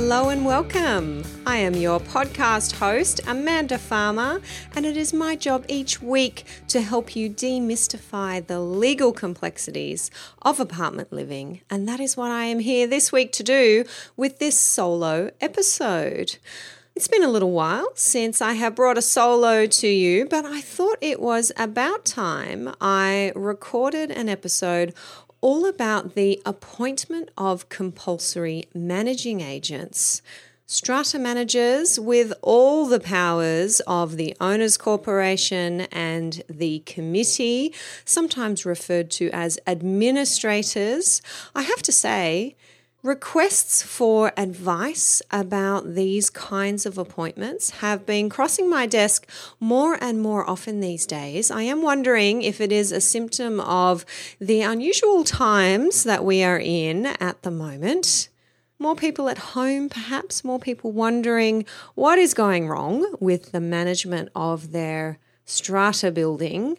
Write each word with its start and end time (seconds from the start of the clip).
Hello 0.00 0.28
and 0.28 0.46
welcome. 0.46 1.24
I 1.44 1.56
am 1.56 1.74
your 1.74 1.98
podcast 1.98 2.76
host, 2.76 3.20
Amanda 3.26 3.78
Farmer, 3.78 4.40
and 4.76 4.86
it 4.86 4.96
is 4.96 5.12
my 5.12 5.34
job 5.34 5.64
each 5.66 6.00
week 6.00 6.44
to 6.68 6.82
help 6.82 7.16
you 7.16 7.28
demystify 7.28 8.46
the 8.46 8.60
legal 8.60 9.12
complexities 9.12 10.12
of 10.40 10.60
apartment 10.60 11.12
living. 11.12 11.62
And 11.68 11.88
that 11.88 11.98
is 11.98 12.16
what 12.16 12.30
I 12.30 12.44
am 12.44 12.60
here 12.60 12.86
this 12.86 13.10
week 13.10 13.32
to 13.32 13.42
do 13.42 13.84
with 14.16 14.38
this 14.38 14.56
solo 14.56 15.32
episode. 15.40 16.38
It's 16.94 17.08
been 17.08 17.24
a 17.24 17.28
little 17.28 17.50
while 17.50 17.88
since 17.94 18.40
I 18.40 18.52
have 18.52 18.76
brought 18.76 18.98
a 18.98 19.02
solo 19.02 19.66
to 19.66 19.88
you, 19.88 20.26
but 20.26 20.44
I 20.44 20.60
thought 20.60 20.98
it 21.00 21.20
was 21.20 21.50
about 21.56 22.04
time 22.04 22.72
I 22.80 23.32
recorded 23.34 24.12
an 24.12 24.28
episode 24.28 24.94
all 25.40 25.66
about 25.66 26.14
the 26.14 26.40
appointment 26.44 27.30
of 27.36 27.68
compulsory 27.68 28.64
managing 28.74 29.40
agents. 29.40 30.22
Strata 30.66 31.18
managers 31.18 31.98
with 31.98 32.32
all 32.42 32.86
the 32.86 33.00
powers 33.00 33.80
of 33.86 34.16
the 34.16 34.36
Owners 34.38 34.76
Corporation 34.76 35.82
and 35.92 36.42
the 36.46 36.80
committee, 36.80 37.72
sometimes 38.04 38.66
referred 38.66 39.10
to 39.12 39.30
as 39.32 39.58
administrators. 39.66 41.22
I 41.54 41.62
have 41.62 41.82
to 41.84 41.92
say, 41.92 42.54
Requests 43.08 43.80
for 43.82 44.32
advice 44.36 45.22
about 45.30 45.94
these 45.94 46.28
kinds 46.28 46.84
of 46.84 46.98
appointments 46.98 47.70
have 47.80 48.04
been 48.04 48.28
crossing 48.28 48.68
my 48.68 48.84
desk 48.84 49.26
more 49.58 49.96
and 49.98 50.20
more 50.20 50.46
often 50.46 50.80
these 50.80 51.06
days. 51.06 51.50
I 51.50 51.62
am 51.62 51.80
wondering 51.80 52.42
if 52.42 52.60
it 52.60 52.70
is 52.70 52.92
a 52.92 53.00
symptom 53.00 53.60
of 53.60 54.04
the 54.38 54.60
unusual 54.60 55.24
times 55.24 56.04
that 56.04 56.22
we 56.22 56.42
are 56.42 56.58
in 56.58 57.06
at 57.06 57.44
the 57.44 57.50
moment. 57.50 58.28
More 58.78 58.94
people 58.94 59.30
at 59.30 59.38
home, 59.38 59.88
perhaps, 59.88 60.44
more 60.44 60.58
people 60.58 60.92
wondering 60.92 61.64
what 61.94 62.18
is 62.18 62.34
going 62.34 62.68
wrong 62.68 63.14
with 63.20 63.52
the 63.52 63.60
management 63.60 64.28
of 64.36 64.72
their 64.72 65.18
strata 65.46 66.10
building. 66.10 66.76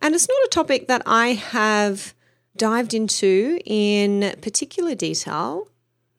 And 0.00 0.14
it's 0.14 0.28
not 0.28 0.44
a 0.44 0.50
topic 0.52 0.86
that 0.86 1.02
I 1.04 1.30
have 1.30 2.14
dived 2.56 2.94
into 2.94 3.60
in 3.64 4.34
particular 4.40 4.94
detail. 4.94 5.68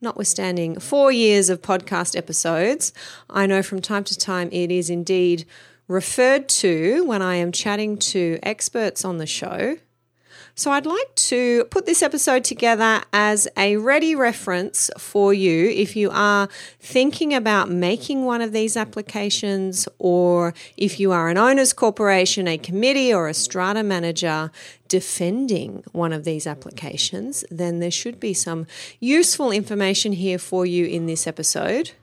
Notwithstanding 0.01 0.79
four 0.79 1.11
years 1.11 1.49
of 1.49 1.61
podcast 1.61 2.17
episodes, 2.17 2.91
I 3.29 3.45
know 3.45 3.63
from 3.63 3.81
time 3.81 4.03
to 4.05 4.17
time 4.17 4.49
it 4.51 4.69
is 4.69 4.89
indeed 4.89 5.45
referred 5.87 6.49
to 6.49 7.05
when 7.05 7.21
I 7.21 7.35
am 7.35 7.51
chatting 7.51 7.97
to 7.97 8.39
experts 8.43 9.05
on 9.05 9.17
the 9.17 9.25
show. 9.25 9.77
So 10.55 10.69
I'd 10.69 10.85
like 10.85 11.15
to 11.15 11.65
put 11.65 11.87
this 11.87 12.03
episode 12.03 12.43
together 12.43 13.01
as 13.11 13.47
a 13.57 13.77
ready 13.77 14.13
reference 14.13 14.91
for 14.99 15.33
you 15.33 15.67
if 15.69 15.95
you 15.95 16.11
are 16.13 16.47
thinking 16.79 17.33
about 17.33 17.71
making 17.71 18.23
one 18.23 18.39
of 18.39 18.51
these 18.51 18.77
applications, 18.77 19.87
or 19.97 20.53
if 20.77 20.99
you 20.99 21.11
are 21.11 21.29
an 21.29 21.39
owners 21.39 21.73
corporation, 21.73 22.47
a 22.47 22.59
committee, 22.59 23.11
or 23.11 23.27
a 23.27 23.33
strata 23.33 23.81
manager 23.81 24.51
defending 24.87 25.83
one 25.91 26.13
of 26.13 26.23
these 26.23 26.45
applications, 26.45 27.43
then 27.49 27.79
there 27.79 27.89
should 27.89 28.19
be 28.19 28.35
some 28.35 28.67
useful 28.99 29.51
information 29.51 30.13
here 30.13 30.37
for 30.37 30.67
you 30.67 30.85
in 30.85 31.07
this 31.07 31.25
episode. 31.25 31.93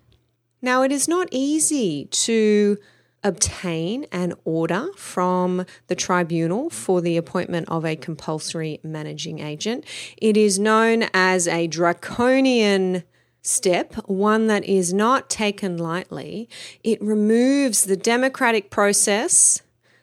Now, 0.60 0.82
it 0.82 0.90
is 0.90 1.06
not 1.06 1.28
easy 1.30 2.06
to 2.06 2.78
obtain 3.22 4.06
an 4.12 4.34
order 4.44 4.88
from 4.96 5.66
the 5.88 5.94
tribunal 5.94 6.70
for 6.70 7.00
the 7.00 7.16
appointment 7.16 7.68
of 7.68 7.84
a 7.84 7.96
compulsory 7.96 8.80
managing 8.82 9.40
agent. 9.40 9.84
It 10.16 10.36
is 10.36 10.58
known 10.58 11.04
as 11.12 11.46
a 11.46 11.66
draconian 11.66 13.02
step, 13.42 13.94
one 14.06 14.46
that 14.48 14.64
is 14.64 14.92
not 14.92 15.30
taken 15.30 15.76
lightly. 15.76 16.48
It 16.82 17.00
removes 17.02 17.84
the 17.84 17.96
democratic 17.96 18.70
process 18.70 19.62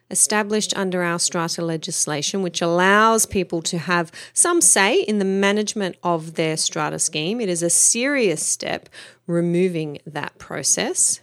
established 0.09 0.75
under 0.77 1.03
our 1.03 1.19
strata 1.19 1.61
legislation, 1.61 2.41
which 2.41 2.61
allows 2.61 3.25
people 3.25 3.61
to 3.61 3.77
have 3.77 4.11
some 4.33 4.61
say 4.61 5.01
in 5.01 5.19
the 5.19 5.25
management 5.25 5.97
of 6.01 6.35
their 6.35 6.55
strata 6.55 6.97
scheme. 6.97 7.41
It 7.41 7.49
is 7.49 7.61
a 7.61 7.69
serious 7.69 8.45
step 8.45 8.87
removing 9.27 9.99
that 10.05 10.37
process. 10.37 11.19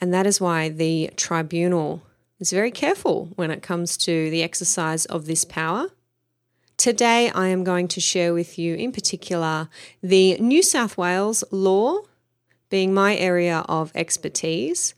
And 0.00 0.14
that 0.14 0.26
is 0.26 0.40
why 0.40 0.68
the 0.68 1.10
tribunal 1.16 2.02
is 2.38 2.50
very 2.52 2.70
careful 2.70 3.30
when 3.34 3.50
it 3.50 3.62
comes 3.62 3.96
to 3.98 4.30
the 4.30 4.42
exercise 4.42 5.04
of 5.06 5.26
this 5.26 5.44
power. 5.44 5.88
Today, 6.76 7.30
I 7.30 7.48
am 7.48 7.64
going 7.64 7.88
to 7.88 8.00
share 8.00 8.32
with 8.32 8.56
you, 8.58 8.76
in 8.76 8.92
particular, 8.92 9.68
the 10.00 10.38
New 10.38 10.62
South 10.62 10.96
Wales 10.96 11.42
law, 11.50 12.02
being 12.70 12.94
my 12.94 13.16
area 13.16 13.64
of 13.68 13.90
expertise. 13.96 14.94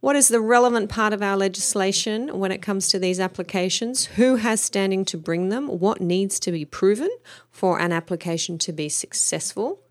What 0.00 0.16
is 0.16 0.28
the 0.28 0.40
relevant 0.40 0.90
part 0.90 1.12
of 1.12 1.22
our 1.22 1.36
legislation 1.36 2.38
when 2.38 2.52
it 2.52 2.60
comes 2.60 2.88
to 2.88 2.98
these 2.98 3.20
applications? 3.20 4.06
Who 4.06 4.36
has 4.36 4.60
standing 4.60 5.04
to 5.06 5.16
bring 5.16 5.48
them? 5.48 5.68
What 5.68 6.00
needs 6.00 6.40
to 6.40 6.52
be 6.52 6.64
proven 6.64 7.08
for 7.50 7.80
an 7.80 7.92
application 7.92 8.58
to 8.58 8.72
be 8.72 8.88
successful? 8.88 9.81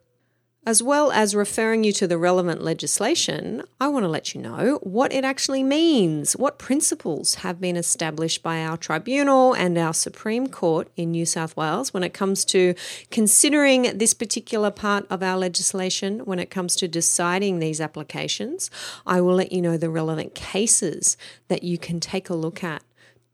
As 0.63 0.83
well 0.83 1.11
as 1.11 1.33
referring 1.33 1.83
you 1.83 1.91
to 1.93 2.05
the 2.05 2.19
relevant 2.19 2.61
legislation, 2.61 3.63
I 3.79 3.87
want 3.87 4.03
to 4.03 4.07
let 4.07 4.35
you 4.35 4.41
know 4.41 4.77
what 4.83 5.11
it 5.11 5.25
actually 5.25 5.63
means, 5.63 6.33
what 6.33 6.59
principles 6.59 7.35
have 7.35 7.59
been 7.59 7.75
established 7.75 8.43
by 8.43 8.61
our 8.61 8.77
tribunal 8.77 9.53
and 9.53 9.75
our 9.75 9.95
Supreme 9.95 10.45
Court 10.45 10.87
in 10.95 11.09
New 11.09 11.25
South 11.25 11.57
Wales 11.57 11.95
when 11.95 12.03
it 12.03 12.13
comes 12.13 12.45
to 12.45 12.75
considering 13.09 13.97
this 13.97 14.13
particular 14.13 14.69
part 14.69 15.07
of 15.09 15.23
our 15.23 15.35
legislation, 15.35 16.19
when 16.25 16.37
it 16.37 16.51
comes 16.51 16.75
to 16.75 16.87
deciding 16.87 17.57
these 17.57 17.81
applications. 17.81 18.69
I 19.03 19.19
will 19.19 19.33
let 19.33 19.51
you 19.51 19.63
know 19.63 19.77
the 19.77 19.89
relevant 19.89 20.35
cases 20.35 21.17
that 21.47 21.63
you 21.63 21.79
can 21.79 21.99
take 21.99 22.29
a 22.29 22.35
look 22.35 22.63
at 22.63 22.83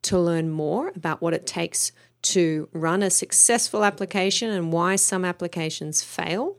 to 0.04 0.18
learn 0.18 0.50
more 0.50 0.94
about 0.96 1.22
what 1.22 1.34
it 1.34 1.46
takes 1.46 1.92
to 2.22 2.70
run 2.72 3.04
a 3.04 3.10
successful 3.10 3.84
application 3.84 4.50
and 4.50 4.72
why 4.72 4.96
some 4.96 5.26
applications 5.26 6.02
fail. 6.02 6.56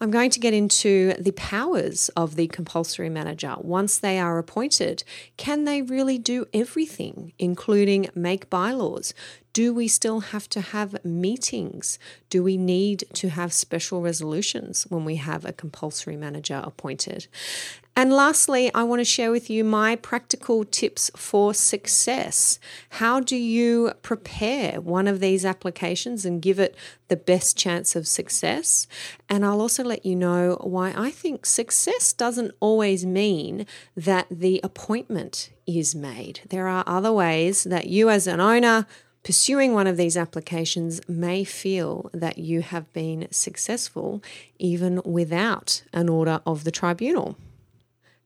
I'm 0.00 0.10
going 0.10 0.30
to 0.30 0.40
get 0.40 0.54
into 0.54 1.14
the 1.18 1.32
powers 1.32 2.08
of 2.10 2.36
the 2.36 2.46
compulsory 2.48 3.08
manager 3.08 3.54
once 3.58 3.98
they 3.98 4.18
are 4.18 4.38
appointed. 4.38 5.04
Can 5.36 5.64
they 5.64 5.82
really 5.82 6.18
do 6.18 6.46
everything, 6.52 7.32
including 7.38 8.10
make 8.14 8.50
bylaws? 8.50 9.14
Do 9.52 9.72
we 9.72 9.86
still 9.86 10.20
have 10.20 10.48
to 10.50 10.60
have 10.60 11.04
meetings? 11.04 11.98
Do 12.28 12.42
we 12.42 12.56
need 12.56 13.04
to 13.14 13.28
have 13.30 13.52
special 13.52 14.02
resolutions 14.02 14.84
when 14.88 15.04
we 15.04 15.16
have 15.16 15.44
a 15.44 15.52
compulsory 15.52 16.16
manager 16.16 16.60
appointed? 16.64 17.28
And 17.96 18.12
lastly, 18.12 18.74
I 18.74 18.82
want 18.82 18.98
to 18.98 19.04
share 19.04 19.30
with 19.30 19.48
you 19.48 19.62
my 19.62 19.94
practical 19.94 20.64
tips 20.64 21.12
for 21.14 21.54
success. 21.54 22.58
How 22.90 23.20
do 23.20 23.36
you 23.36 23.92
prepare 24.02 24.80
one 24.80 25.06
of 25.06 25.20
these 25.20 25.44
applications 25.44 26.24
and 26.24 26.42
give 26.42 26.58
it 26.58 26.74
the 27.06 27.16
best 27.16 27.56
chance 27.56 27.94
of 27.94 28.08
success? 28.08 28.88
And 29.28 29.44
I'll 29.44 29.60
also 29.60 29.84
let 29.84 30.04
you 30.04 30.16
know 30.16 30.58
why 30.60 30.92
I 30.96 31.12
think 31.12 31.46
success 31.46 32.12
doesn't 32.12 32.50
always 32.58 33.06
mean 33.06 33.64
that 33.96 34.26
the 34.28 34.60
appointment 34.64 35.50
is 35.64 35.94
made. 35.94 36.40
There 36.48 36.66
are 36.66 36.82
other 36.88 37.12
ways 37.12 37.62
that 37.62 37.86
you, 37.86 38.10
as 38.10 38.26
an 38.26 38.40
owner, 38.40 38.86
pursuing 39.22 39.72
one 39.72 39.86
of 39.86 39.96
these 39.96 40.16
applications 40.16 41.00
may 41.08 41.44
feel 41.44 42.10
that 42.12 42.38
you 42.38 42.60
have 42.60 42.92
been 42.92 43.28
successful 43.30 44.20
even 44.58 45.00
without 45.04 45.84
an 45.92 46.08
order 46.08 46.40
of 46.44 46.64
the 46.64 46.72
tribunal. 46.72 47.36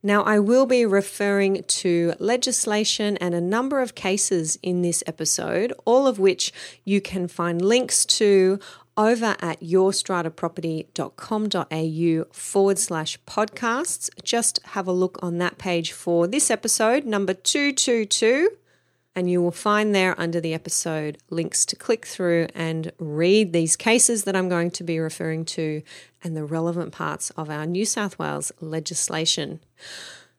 Now, 0.09 0.23
I 0.23 0.39
will 0.39 0.65
be 0.65 0.87
referring 0.87 1.65
to 1.65 2.15
legislation 2.19 3.19
and 3.19 3.35
a 3.35 3.43
number 3.43 3.83
of 3.83 3.95
cases 3.95 4.59
in 4.63 4.81
this 4.81 5.05
episode, 5.07 5.75
all 5.85 6.07
of 6.07 6.19
which 6.19 6.51
you 6.83 7.03
can 7.03 7.29
find 7.29 7.61
links 7.61 8.07
to 8.07 8.59
over 8.97 9.37
at 9.41 9.61
yourstrataproperty.com.au 9.61 12.25
forward 12.33 12.79
slash 12.79 13.19
podcasts. 13.27 14.09
Just 14.25 14.61
have 14.69 14.87
a 14.87 14.93
look 14.93 15.19
on 15.21 15.37
that 15.37 15.59
page 15.59 15.93
for 15.93 16.27
this 16.27 16.51
episode, 16.51 17.05
number 17.05 17.35
222 17.35 18.49
and 19.19 19.29
you 19.29 19.43
will 19.43 19.51
find 19.51 19.97
there 19.97 20.15
under 20.17 20.41
the 20.41 20.55
episode 20.55 21.19
links 21.29 21.67
to 21.67 21.75
click 21.75 22.07
through 22.07 22.47
and 22.55 22.93
read 23.01 23.53
these 23.53 23.75
cases 23.75 24.23
that 24.23 24.37
I'm 24.37 24.49
going 24.49 24.71
to 24.71 24.85
be 24.85 25.01
referring 25.01 25.45
to 25.47 25.83
and 26.23 26.37
the 26.37 26.45
relevant 26.45 26.93
parts 26.93 27.31
of 27.31 27.51
our 27.51 27.67
New 27.67 27.85
South 27.85 28.17
Wales 28.21 28.53
legislation. 28.61 29.59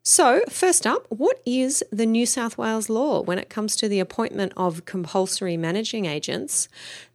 So, 0.02 0.42
first 0.48 0.88
up, 0.88 1.06
what 1.10 1.42
is 1.46 1.84
the 1.92 2.06
New 2.06 2.26
South 2.26 2.58
Wales 2.58 2.90
law 2.90 3.22
when 3.22 3.38
it 3.38 3.50
comes 3.50 3.76
to 3.76 3.90
the 3.90 4.00
appointment 4.00 4.54
of 4.56 4.86
compulsory 4.86 5.58
managing 5.58 6.06
agents? 6.06 6.70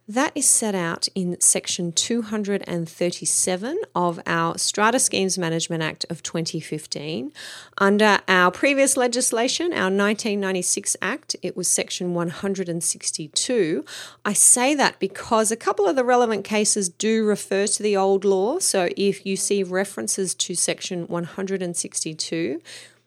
That 0.07 0.33
is 0.35 0.47
set 0.47 0.75
out 0.75 1.07
in 1.15 1.41
section 1.41 1.91
237 1.91 3.79
of 3.95 4.19
our 4.27 4.55
Strata 4.55 4.99
Schemes 4.99 5.35
Management 5.35 5.81
Act 5.81 6.05
of 6.11 6.21
2015. 6.21 7.33
Under 7.79 8.19
our 8.27 8.51
previous 8.51 8.97
legislation, 8.97 9.73
our 9.73 9.85
1996 9.89 10.95
Act, 11.01 11.35
it 11.41 11.57
was 11.57 11.67
section 11.67 12.13
162. 12.13 13.83
I 14.23 14.33
say 14.33 14.75
that 14.75 14.99
because 14.99 15.49
a 15.49 15.55
couple 15.57 15.87
of 15.87 15.95
the 15.95 16.03
relevant 16.03 16.45
cases 16.45 16.87
do 16.87 17.25
refer 17.25 17.65
to 17.65 17.81
the 17.81 17.97
old 17.97 18.23
law. 18.23 18.59
So 18.59 18.89
if 18.95 19.25
you 19.25 19.35
see 19.35 19.63
references 19.63 20.35
to 20.35 20.53
section 20.53 21.07
162, 21.07 22.61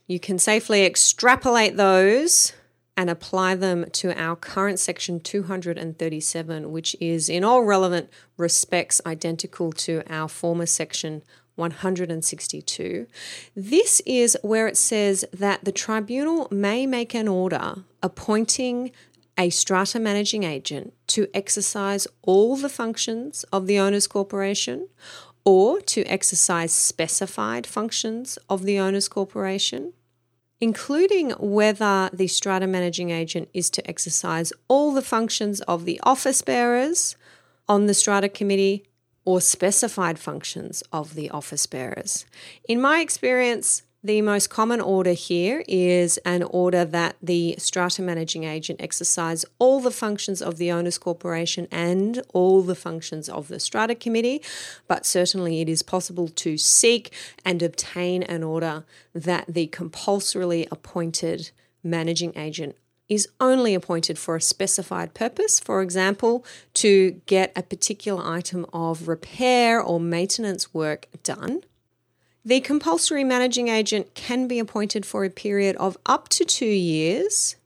you 0.09 0.19
can 0.19 0.41
safely 0.41 0.85
extrapolate 0.85 1.77
those 1.77 2.55
and 2.99 3.09
apply 3.09 3.55
them 3.55 3.89
to 3.93 4.13
our 4.21 4.35
current 4.35 4.81
section 4.81 5.21
237, 5.21 6.73
which 6.73 6.97
is 7.01 7.29
in 7.29 7.45
all 7.45 7.63
relevant 7.63 8.11
respects 8.37 9.01
identical 9.07 9.71
to 9.71 10.03
our 10.11 10.29
former 10.29 10.67
section 10.67 11.23
162. 11.55 13.07
This 13.55 14.03
is 14.05 14.37
where 14.43 14.67
it 14.67 14.77
says 14.77 15.25
that 15.33 15.65
the 15.65 15.71
tribunal 15.71 16.49
may 16.51 16.87
make 16.87 17.15
an 17.15 17.29
order 17.29 17.85
appointing 18.03 18.91
a 19.39 19.49
strata 19.51 20.01
managing 20.01 20.43
agent 20.43 20.93
to 21.07 21.29
exercise 21.33 22.09
all 22.23 22.57
the 22.57 22.69
functions 22.69 23.45
of 23.53 23.69
the 23.69 23.79
owner's 23.79 24.09
corporation 24.09 24.89
or 25.45 25.81
to 25.83 26.03
exercise 26.07 26.73
specified 26.73 27.65
functions 27.65 28.41
of 28.51 28.65
the 28.65 28.81
owner's 28.81 29.07
corporation 29.07 29.93
including 30.61 31.31
whether 31.39 32.11
the 32.13 32.27
strata 32.27 32.67
managing 32.67 33.11
agent 33.11 33.49
is 33.55 33.71
to 33.71 33.87
exercise 33.89 34.53
all 34.67 34.93
the 34.93 35.03
functions 35.03 35.61
of 35.63 35.85
the 35.85 36.01
office 36.03 36.43
bearers 36.43 37.17
on 37.69 37.87
the 37.87 37.95
strata 37.95 38.29
committee 38.29 38.85
or 39.25 39.41
specified 39.41 40.19
functions 40.19 40.83
of 40.93 41.15
the 41.15 41.31
office 41.31 41.67
bearers. 41.67 42.25
In 42.69 42.81
my 42.81 43.01
experience, 43.01 43.83
the 44.03 44.23
most 44.23 44.49
common 44.49 44.81
order 44.81 45.13
here 45.13 45.65
is 45.67 46.19
an 46.19 46.45
order 46.45 46.85
that 46.85 47.17
the 47.21 47.57
strata 47.59 48.01
managing 48.01 48.45
agent 48.45 48.81
exercise 48.81 49.45
all 49.59 49.81
the 49.81 49.91
functions 49.91 50.41
of 50.41 50.57
the 50.57 50.71
owners 50.71 50.99
corporation 50.99 51.67
and 51.73 52.23
all 52.33 52.63
the 52.63 52.77
functions 52.77 53.29
of 53.29 53.49
the 53.49 53.59
strata 53.59 53.97
committee, 53.97 54.41
but 54.87 55.05
certainly 55.05 55.61
it 55.61 55.69
is 55.69 55.83
possible 55.83 56.29
to 56.29 56.57
seek 56.57 57.13
and 57.45 57.61
obtain 57.61 58.23
an 58.23 58.45
order 58.45 58.85
that 59.13 59.45
the 59.49 59.67
compulsorily 59.67 60.69
appointed 60.71 61.51
managing 61.83 62.33
agent 62.37 62.77
is 63.09 63.27
only 63.41 63.75
appointed 63.75 64.19
for 64.19 64.37
a 64.37 64.41
specified 64.41 65.13
purpose, 65.15 65.59
for 65.59 65.83
example, 65.83 66.45
to 66.75 67.21
get 67.27 67.51
a 67.57 67.63
particular 67.63 68.23
item 68.25 68.67
of 68.73 69.09
repair 69.09 69.81
or 69.81 69.99
maintenance 69.99 70.73
work 70.73 71.07
done 71.25 71.63
the 72.45 72.61
compulsory 72.61 73.25
managing 73.25 73.69
agent 73.69 74.15
can 74.15 74.49
be 74.49 74.59
appointed 74.59 75.05
for 75.05 75.25
a 75.25 75.31
period 75.31 75.77
of 75.77 75.99
up 76.07 76.29
to 76.31 76.45
two 76.45 76.67
years. 76.67 77.57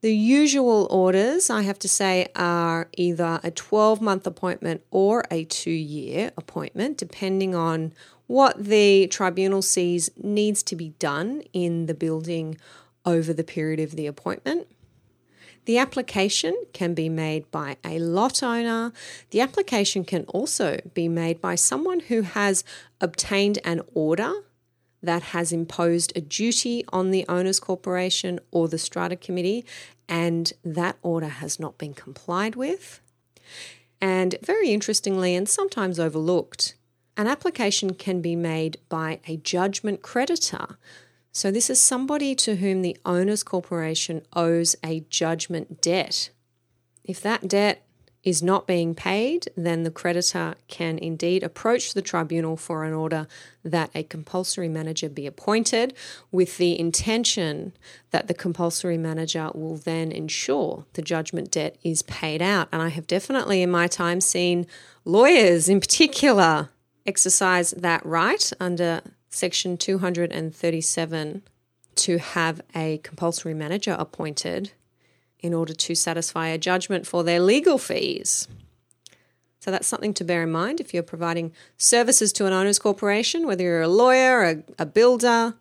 The 0.00 0.14
usual 0.16 0.88
orders, 0.90 1.50
I 1.50 1.62
have 1.62 1.78
to 1.80 1.88
say, 1.88 2.28
are 2.34 2.88
either 2.96 3.38
a 3.42 3.50
12 3.50 4.00
month 4.00 4.26
appointment 4.26 4.82
or 4.90 5.24
a 5.30 5.44
two 5.44 5.70
year 5.70 6.32
appointment, 6.38 6.96
depending 6.96 7.54
on 7.54 7.92
what 8.26 8.62
the 8.62 9.08
tribunal 9.08 9.60
sees 9.60 10.10
needs 10.16 10.62
to 10.62 10.76
be 10.76 10.90
done 10.98 11.42
in 11.52 11.86
the 11.86 11.94
building 11.94 12.56
over 13.04 13.32
the 13.32 13.44
period 13.44 13.80
of 13.80 13.96
the 13.96 14.06
appointment. 14.06 14.68
The 15.66 15.78
application 15.78 16.54
can 16.72 16.94
be 16.94 17.08
made 17.08 17.50
by 17.50 17.76
a 17.84 17.98
lot 17.98 18.42
owner. 18.42 18.92
The 19.30 19.40
application 19.40 20.04
can 20.04 20.24
also 20.24 20.80
be 20.94 21.08
made 21.08 21.40
by 21.40 21.54
someone 21.54 22.00
who 22.00 22.22
has 22.22 22.64
obtained 23.00 23.58
an 23.64 23.82
order 23.94 24.32
that 25.02 25.22
has 25.22 25.52
imposed 25.52 26.12
a 26.16 26.20
duty 26.20 26.84
on 26.92 27.10
the 27.10 27.24
owners 27.28 27.60
corporation 27.60 28.40
or 28.50 28.68
the 28.68 28.78
strata 28.78 29.16
committee 29.16 29.64
and 30.08 30.52
that 30.64 30.96
order 31.02 31.28
has 31.28 31.58
not 31.58 31.78
been 31.78 31.94
complied 31.94 32.56
with. 32.56 33.00
And 34.00 34.36
very 34.42 34.70
interestingly 34.70 35.34
and 35.34 35.48
sometimes 35.48 35.98
overlooked, 35.98 36.74
an 37.16 37.26
application 37.26 37.94
can 37.94 38.20
be 38.20 38.34
made 38.34 38.78
by 38.88 39.20
a 39.26 39.36
judgment 39.36 40.02
creditor 40.02 40.78
so, 41.32 41.50
this 41.50 41.70
is 41.70 41.80
somebody 41.80 42.34
to 42.36 42.56
whom 42.56 42.82
the 42.82 42.96
owner's 43.04 43.42
corporation 43.42 44.22
owes 44.32 44.74
a 44.84 45.00
judgment 45.10 45.80
debt. 45.80 46.30
If 47.04 47.20
that 47.22 47.46
debt 47.46 47.86
is 48.22 48.42
not 48.42 48.66
being 48.66 48.94
paid, 48.94 49.48
then 49.56 49.82
the 49.82 49.90
creditor 49.90 50.54
can 50.68 50.98
indeed 50.98 51.42
approach 51.42 51.94
the 51.94 52.02
tribunal 52.02 52.56
for 52.56 52.84
an 52.84 52.92
order 52.92 53.26
that 53.64 53.90
a 53.94 54.02
compulsory 54.02 54.68
manager 54.68 55.08
be 55.08 55.26
appointed 55.26 55.94
with 56.30 56.58
the 56.58 56.78
intention 56.78 57.72
that 58.10 58.28
the 58.28 58.34
compulsory 58.34 58.98
manager 58.98 59.50
will 59.54 59.76
then 59.76 60.12
ensure 60.12 60.84
the 60.92 61.02
judgment 61.02 61.50
debt 61.50 61.76
is 61.82 62.02
paid 62.02 62.42
out. 62.42 62.68
And 62.72 62.82
I 62.82 62.88
have 62.88 63.06
definitely 63.06 63.62
in 63.62 63.70
my 63.70 63.86
time 63.86 64.20
seen 64.20 64.66
lawyers 65.04 65.68
in 65.68 65.80
particular 65.80 66.68
exercise 67.06 67.70
that 67.70 68.04
right 68.04 68.52
under 68.60 69.00
Section 69.30 69.76
237 69.78 71.42
to 71.94 72.18
have 72.18 72.60
a 72.74 72.98
compulsory 72.98 73.54
manager 73.54 73.96
appointed 73.98 74.72
in 75.38 75.54
order 75.54 75.72
to 75.72 75.94
satisfy 75.94 76.48
a 76.48 76.58
judgment 76.58 77.06
for 77.06 77.22
their 77.22 77.40
legal 77.40 77.78
fees. 77.78 78.48
So 79.60 79.70
that's 79.70 79.86
something 79.86 80.14
to 80.14 80.24
bear 80.24 80.42
in 80.42 80.50
mind 80.50 80.80
if 80.80 80.92
you're 80.92 81.02
providing 81.02 81.52
services 81.76 82.32
to 82.34 82.46
an 82.46 82.52
owner's 82.52 82.78
corporation, 82.78 83.46
whether 83.46 83.62
you're 83.62 83.82
a 83.82 83.88
lawyer, 83.88 84.42
a, 84.42 84.62
a 84.78 84.86
builder, 84.86 85.54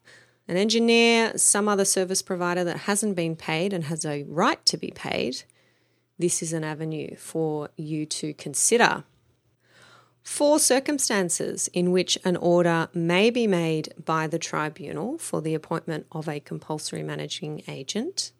an 0.48 0.57
engineer, 0.57 1.38
some 1.38 1.68
other 1.68 1.86
service 1.86 2.21
provider 2.21 2.63
that 2.63 2.77
hasn't 2.77 3.16
been 3.16 3.36
paid 3.36 3.71
and 3.71 3.83
has 3.86 4.06
a 4.06 4.24
right 4.24 4.66
to 4.66 4.77
be 4.77 4.92
paid. 4.92 5.44
This 6.18 6.42
is 6.42 6.54
an 6.54 6.63
avenue 6.63 7.16
for 7.18 7.69
you 7.77 8.06
to 8.07 8.33
consider 8.33 9.04
four 10.30 10.60
circumstances 10.60 11.68
in 11.74 11.92
which 11.92 12.16
an 12.24 12.38
order 12.38 12.88
may 12.94 13.31
be 13.31 13.48
made 13.48 13.92
by 14.06 14.28
the 14.28 14.38
tribunal 14.38 15.18
for 15.18 15.42
the 15.42 15.56
appointment 15.56 16.06
of 16.12 16.30
a 16.30 16.40
compulsory 16.40 17.02
managing 17.02 17.64
agent. 17.68 18.31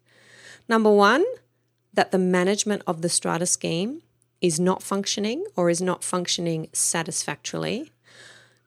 Number 0.68 0.90
one, 0.90 1.24
that 1.92 2.12
the 2.12 2.16
management 2.18 2.82
of 2.86 3.02
the 3.02 3.08
strata 3.08 3.44
scheme 3.44 4.02
is 4.40 4.60
not 4.60 4.84
functioning 4.84 5.44
or 5.56 5.68
is 5.68 5.82
not 5.82 6.04
functioning 6.04 6.68
satisfactorily. 6.72 7.90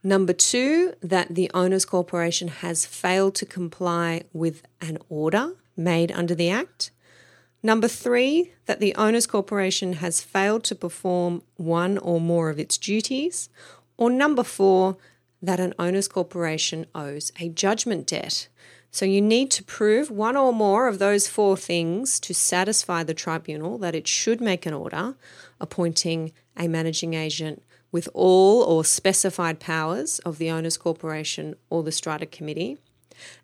Number 0.04 0.34
two, 0.34 0.94
that 1.02 1.34
the 1.34 1.50
owner's 1.54 1.86
corporation 1.86 2.50
has 2.50 2.86
failed 2.86 3.36
to 3.36 3.46
comply 3.46 4.24
with 4.34 4.64
an 4.82 4.98
order 5.08 5.54
made 5.78 6.12
under 6.12 6.36
the 6.36 6.50
Act. 6.50 6.92
Number 7.66 7.88
three, 7.88 8.52
that 8.66 8.82
the 8.82 8.94
owner's 8.96 9.26
corporation 9.26 9.94
has 9.94 10.22
failed 10.22 10.66
to 10.66 10.76
perform 10.76 11.44
one 11.56 11.98
or 11.98 12.20
more 12.20 12.50
of 12.50 12.60
its 12.60 12.78
duties. 12.78 13.50
Or 13.96 14.10
number 14.10 14.44
four, 14.44 14.98
that 15.42 15.62
an 15.62 15.74
owner's 15.80 16.10
corporation 16.10 16.86
owes 16.94 17.32
a 17.40 17.48
judgment 17.48 18.08
debt. 18.08 18.50
So 18.92 19.06
you 19.06 19.22
need 19.22 19.50
to 19.52 19.64
prove 19.64 20.12
one 20.12 20.36
or 20.36 20.54
more 20.54 20.88
of 20.88 21.00
those 21.00 21.28
four 21.28 21.56
things 21.56 22.20
to 22.20 22.34
satisfy 22.34 23.04
the 23.04 23.14
tribunal 23.14 23.78
that 23.80 23.96
it 23.96 24.08
should 24.08 24.42
make 24.42 24.66
an 24.66 24.74
order 24.74 25.16
appointing 25.60 26.34
a 26.58 26.68
managing 26.68 27.14
agent 27.14 27.64
with 27.92 28.10
all 28.14 28.62
or 28.62 28.84
specified 28.84 29.60
powers 29.60 30.20
of 30.20 30.38
the 30.38 30.50
owner's 30.52 30.78
corporation 30.78 31.56
or 31.70 31.82
the 31.82 31.92
strata 31.92 32.26
committee. 32.26 32.78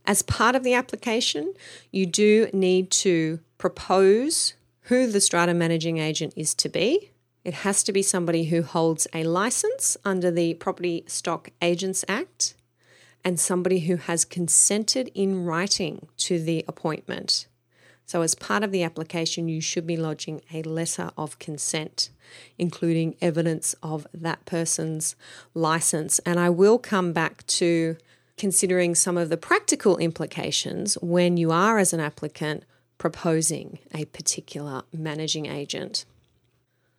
As 0.05 0.21
part 0.21 0.55
of 0.55 0.63
the 0.63 0.73
application, 0.73 1.53
you 1.91 2.05
do 2.05 2.49
need 2.53 2.91
to 2.91 3.39
propose 3.57 4.53
who 4.83 5.07
the 5.07 5.21
strata 5.21 5.53
managing 5.53 5.97
agent 5.97 6.33
is 6.35 6.53
to 6.55 6.69
be. 6.69 7.11
It 7.45 7.53
has 7.53 7.83
to 7.83 7.91
be 7.91 8.01
somebody 8.01 8.45
who 8.45 8.63
holds 8.63 9.07
a 9.13 9.23
license 9.23 9.95
under 10.03 10.31
the 10.31 10.55
Property 10.55 11.03
Stock 11.07 11.49
Agents 11.61 12.03
Act 12.07 12.55
and 13.23 13.39
somebody 13.39 13.81
who 13.81 13.97
has 13.97 14.25
consented 14.25 15.11
in 15.13 15.45
writing 15.45 16.07
to 16.17 16.41
the 16.41 16.65
appointment. 16.67 17.47
So, 18.05 18.23
as 18.23 18.33
part 18.33 18.63
of 18.63 18.71
the 18.71 18.81
application, 18.81 19.47
you 19.49 19.61
should 19.61 19.85
be 19.85 19.95
lodging 19.95 20.41
a 20.51 20.63
letter 20.63 21.11
of 21.15 21.37
consent, 21.37 22.09
including 22.57 23.15
evidence 23.21 23.75
of 23.83 24.07
that 24.13 24.45
person's 24.45 25.15
license. 25.53 26.17
And 26.19 26.39
I 26.39 26.49
will 26.49 26.79
come 26.79 27.13
back 27.13 27.45
to 27.47 27.97
considering 28.39 28.95
some 28.95 29.17
of 29.17 29.29
the 29.29 29.37
practical 29.37 29.97
implications 29.97 30.95
when 30.95 31.37
you 31.37 31.51
are, 31.51 31.77
as 31.77 31.93
an 31.93 31.99
applicant, 31.99 32.63
proposing 32.97 33.77
a 33.93 34.05
particular 34.05 34.81
managing 34.91 35.45
agent. 35.45 36.05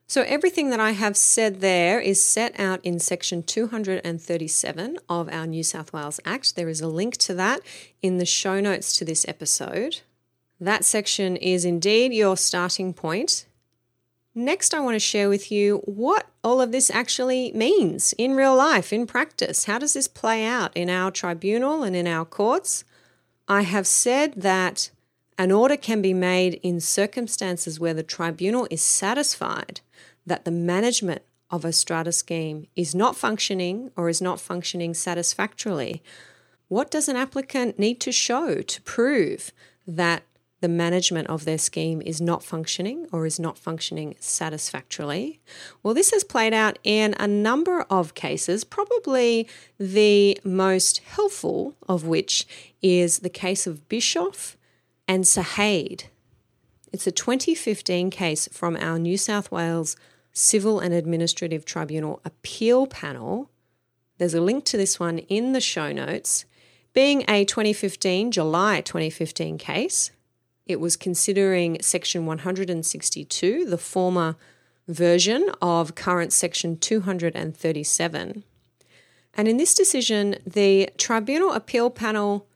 So, 0.06 0.22
everything 0.22 0.70
that 0.70 0.80
I 0.80 0.90
have 0.90 1.16
said 1.16 1.60
there 1.60 2.00
is 2.00 2.22
set 2.22 2.58
out 2.58 2.84
in 2.84 2.98
section 2.98 3.44
237 3.44 4.98
of 5.08 5.28
our 5.28 5.46
New 5.46 5.62
South 5.62 5.92
Wales 5.92 6.18
Act. 6.24 6.56
There 6.56 6.68
is 6.68 6.80
a 6.80 6.88
link 6.88 7.16
to 7.18 7.34
that 7.34 7.60
in 8.02 8.18
the 8.18 8.26
show 8.26 8.60
notes 8.60 8.96
to 8.98 9.04
this 9.04 9.24
episode. 9.28 10.00
That 10.58 10.84
section 10.84 11.36
is 11.36 11.64
indeed 11.64 12.12
your 12.12 12.36
starting 12.36 12.92
point. 12.92 13.46
Next, 14.34 14.74
I 14.74 14.80
want 14.80 14.94
to 14.94 15.00
share 15.00 15.28
with 15.28 15.50
you 15.50 15.78
what 15.86 16.26
all 16.44 16.60
of 16.60 16.70
this 16.70 16.88
actually 16.88 17.50
means 17.52 18.12
in 18.16 18.36
real 18.36 18.54
life, 18.54 18.92
in 18.92 19.06
practice. 19.06 19.64
How 19.64 19.78
does 19.78 19.94
this 19.94 20.06
play 20.06 20.44
out 20.44 20.76
in 20.76 20.88
our 20.88 21.10
tribunal 21.10 21.82
and 21.82 21.96
in 21.96 22.06
our 22.06 22.24
courts? 22.24 22.84
I 23.48 23.62
have 23.62 23.86
said 23.88 24.34
that 24.36 24.90
an 25.36 25.50
order 25.50 25.76
can 25.76 26.00
be 26.00 26.14
made 26.14 26.60
in 26.62 26.78
circumstances 26.80 27.80
where 27.80 27.94
the 27.94 28.04
tribunal 28.04 28.68
is 28.70 28.82
satisfied 28.82 29.80
that 30.24 30.44
the 30.44 30.50
management 30.52 31.22
of 31.50 31.64
a 31.64 31.72
strata 31.72 32.12
scheme 32.12 32.68
is 32.76 32.94
not 32.94 33.16
functioning 33.16 33.90
or 33.96 34.08
is 34.08 34.22
not 34.22 34.40
functioning 34.40 34.94
satisfactorily, 34.94 36.02
what 36.68 36.90
does 36.90 37.08
an 37.08 37.16
applicant 37.16 37.78
need 37.78 37.98
to 38.00 38.12
show 38.12 38.62
to 38.62 38.82
prove 38.82 39.50
that 39.86 40.22
the 40.60 40.68
management 40.68 41.28
of 41.28 41.44
their 41.44 41.58
scheme 41.58 42.02
is 42.02 42.20
not 42.20 42.44
functioning 42.44 43.06
or 43.12 43.26
is 43.26 43.40
not 43.40 43.58
functioning 43.58 44.14
satisfactorily? 44.20 45.40
Well, 45.82 45.94
this 45.94 46.10
has 46.12 46.22
played 46.22 46.52
out 46.52 46.78
in 46.84 47.14
a 47.18 47.26
number 47.26 47.82
of 47.90 48.14
cases, 48.14 48.64
probably 48.64 49.48
the 49.78 50.38
most 50.44 50.98
helpful 50.98 51.76
of 51.88 52.06
which 52.06 52.46
is 52.82 53.20
the 53.20 53.30
case 53.30 53.66
of 53.66 53.88
Bischoff 53.88 54.56
and 55.08 55.24
Sahade. 55.24 56.04
It's 56.92 57.06
a 57.06 57.12
2015 57.12 58.10
case 58.10 58.48
from 58.52 58.76
our 58.76 58.98
New 58.98 59.16
South 59.16 59.50
Wales 59.50 59.96
Civil 60.32 60.80
and 60.80 60.92
Administrative 60.92 61.64
Tribunal 61.64 62.20
Appeal 62.24 62.86
Panel. 62.86 63.50
There's 64.18 64.34
a 64.34 64.40
link 64.40 64.64
to 64.66 64.76
this 64.76 65.00
one 65.00 65.18
in 65.18 65.52
the 65.52 65.60
show 65.60 65.92
notes. 65.92 66.44
Being 66.92 67.24
a 67.28 67.44
2015, 67.44 68.32
July 68.32 68.80
2015 68.80 69.58
case, 69.58 70.10
it 70.70 70.80
was 70.80 70.96
considering 70.96 71.80
Section 71.80 72.26
162, 72.26 73.64
the 73.64 73.78
former 73.78 74.36
version 74.88 75.50
of 75.60 75.94
current 75.94 76.32
Section 76.32 76.78
237. 76.78 78.44
And 79.34 79.48
in 79.48 79.56
this 79.56 79.74
decision, 79.74 80.36
the 80.46 80.90
Tribunal 80.98 81.52
Appeal 81.52 81.90
Panel 81.90 82.46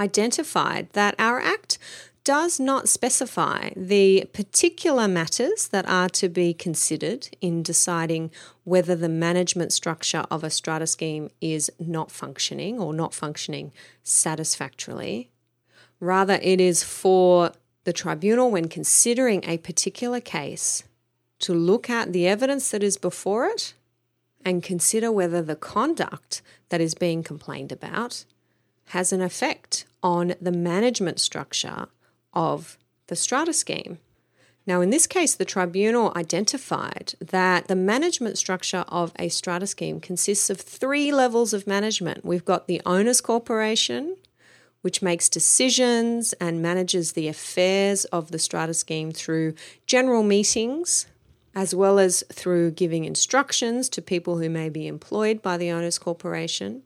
identified 0.00 0.90
that 0.92 1.14
our 1.18 1.40
Act 1.40 1.78
does 2.24 2.58
not 2.58 2.88
specify 2.88 3.70
the 3.76 4.28
particular 4.32 5.06
matters 5.06 5.68
that 5.68 5.86
are 5.86 6.08
to 6.08 6.28
be 6.28 6.54
considered 6.54 7.28
in 7.42 7.62
deciding 7.62 8.30
whether 8.64 8.96
the 8.96 9.10
management 9.10 9.72
structure 9.72 10.24
of 10.30 10.42
a 10.42 10.48
strata 10.48 10.86
scheme 10.86 11.28
is 11.42 11.70
not 11.78 12.10
functioning 12.10 12.80
or 12.80 12.94
not 12.94 13.12
functioning 13.12 13.72
satisfactorily. 14.02 15.30
Rather, 16.00 16.38
it 16.42 16.62
is 16.62 16.82
for 16.82 17.52
the 17.84 17.92
tribunal, 17.92 18.50
when 18.50 18.68
considering 18.68 19.44
a 19.44 19.58
particular 19.58 20.20
case, 20.20 20.84
to 21.40 21.52
look 21.52 21.90
at 21.90 22.12
the 22.12 22.26
evidence 22.26 22.70
that 22.70 22.82
is 22.82 22.96
before 22.96 23.46
it 23.46 23.74
and 24.44 24.62
consider 24.62 25.10
whether 25.10 25.42
the 25.42 25.56
conduct 25.56 26.42
that 26.68 26.80
is 26.80 26.94
being 26.94 27.22
complained 27.22 27.72
about 27.72 28.24
has 28.88 29.12
an 29.12 29.22
effect 29.22 29.84
on 30.02 30.34
the 30.40 30.52
management 30.52 31.18
structure 31.18 31.88
of 32.32 32.78
the 33.06 33.16
strata 33.16 33.52
scheme. 33.52 33.98
Now, 34.66 34.80
in 34.80 34.90
this 34.90 35.06
case, 35.06 35.34
the 35.34 35.44
tribunal 35.44 36.12
identified 36.16 37.14
that 37.20 37.68
the 37.68 37.76
management 37.76 38.38
structure 38.38 38.84
of 38.88 39.12
a 39.18 39.28
strata 39.28 39.66
scheme 39.66 40.00
consists 40.00 40.48
of 40.48 40.60
three 40.60 41.12
levels 41.12 41.52
of 41.52 41.66
management. 41.66 42.24
We've 42.24 42.44
got 42.44 42.66
the 42.66 42.80
owner's 42.86 43.20
corporation, 43.20 44.16
which 44.84 45.00
makes 45.00 45.30
decisions 45.30 46.34
and 46.34 46.60
manages 46.60 47.12
the 47.12 47.26
affairs 47.26 48.04
of 48.06 48.30
the 48.30 48.38
strata 48.38 48.74
scheme 48.74 49.10
through 49.12 49.54
general 49.86 50.22
meetings, 50.22 51.06
as 51.54 51.74
well 51.74 51.98
as 51.98 52.22
through 52.30 52.70
giving 52.70 53.06
instructions 53.06 53.88
to 53.88 54.02
people 54.02 54.40
who 54.40 54.50
may 54.50 54.68
be 54.68 54.86
employed 54.86 55.40
by 55.40 55.56
the 55.56 55.70
owner's 55.70 55.98
corporation. 55.98 56.82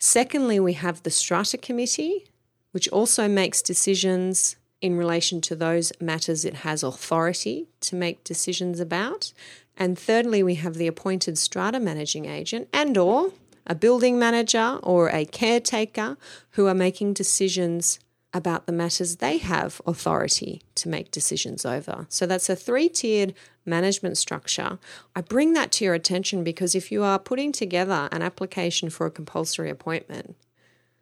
Secondly, 0.00 0.58
we 0.58 0.72
have 0.72 1.04
the 1.04 1.12
strata 1.12 1.56
committee, 1.56 2.26
which 2.72 2.88
also 2.88 3.28
makes 3.28 3.62
decisions 3.62 4.56
in 4.80 4.96
relation 4.96 5.40
to 5.42 5.54
those 5.54 5.92
matters 6.00 6.44
it 6.44 6.54
has 6.54 6.82
authority 6.82 7.68
to 7.82 7.94
make 7.94 8.24
decisions 8.24 8.80
about. 8.80 9.32
And 9.76 9.96
thirdly, 9.96 10.42
we 10.42 10.56
have 10.56 10.74
the 10.74 10.88
appointed 10.88 11.38
strata 11.38 11.78
managing 11.78 12.24
agent 12.24 12.68
and 12.72 12.98
or 12.98 13.30
a 13.66 13.74
building 13.74 14.18
manager 14.18 14.78
or 14.82 15.08
a 15.10 15.24
caretaker 15.24 16.16
who 16.50 16.66
are 16.66 16.74
making 16.74 17.14
decisions 17.14 17.98
about 18.34 18.66
the 18.66 18.72
matters 18.72 19.16
they 19.16 19.38
have 19.38 19.80
authority 19.86 20.62
to 20.74 20.88
make 20.88 21.10
decisions 21.10 21.66
over. 21.66 22.06
So 22.08 22.26
that's 22.26 22.48
a 22.48 22.56
three 22.56 22.88
tiered 22.88 23.34
management 23.66 24.16
structure. 24.16 24.78
I 25.14 25.20
bring 25.20 25.52
that 25.52 25.70
to 25.72 25.84
your 25.84 25.94
attention 25.94 26.42
because 26.42 26.74
if 26.74 26.90
you 26.90 27.02
are 27.02 27.18
putting 27.18 27.52
together 27.52 28.08
an 28.10 28.22
application 28.22 28.90
for 28.90 29.06
a 29.06 29.10
compulsory 29.10 29.70
appointment, 29.70 30.36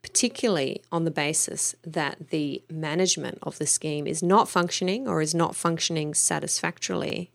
particularly 0.02 0.82
on 0.90 1.04
the 1.04 1.10
basis 1.10 1.74
that 1.84 2.30
the 2.30 2.62
management 2.70 3.38
of 3.42 3.58
the 3.58 3.66
scheme 3.66 4.06
is 4.06 4.22
not 4.22 4.48
functioning 4.48 5.06
or 5.06 5.20
is 5.22 5.34
not 5.34 5.54
functioning 5.54 6.14
satisfactorily, 6.14 7.30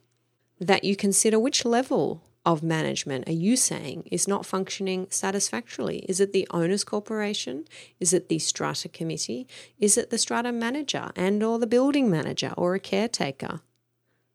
that 0.60 0.84
you 0.84 0.96
consider 0.96 1.40
which 1.40 1.64
level 1.64 2.22
of 2.46 2.62
management 2.62 3.28
are 3.28 3.34
you 3.34 3.58
saying 3.58 4.04
is 4.12 4.28
not 4.28 4.46
functioning 4.46 5.08
satisfactorily? 5.10 6.00
Is 6.08 6.20
it 6.20 6.32
the 6.32 6.48
owners 6.52 6.84
corporation? 6.84 7.66
Is 8.00 8.14
it 8.14 8.30
the 8.30 8.40
strata 8.40 8.88
committee? 8.88 9.48
Is 9.80 9.98
it 9.98 10.12
the 10.12 10.18
strata 10.18 10.52
manager 10.52 11.12
and 11.16 11.42
or 11.42 11.58
the 11.58 11.68
building 11.68 12.10
manager 12.10 12.54
or 12.56 12.76
a 12.76 12.80
caretaker? 12.80 13.62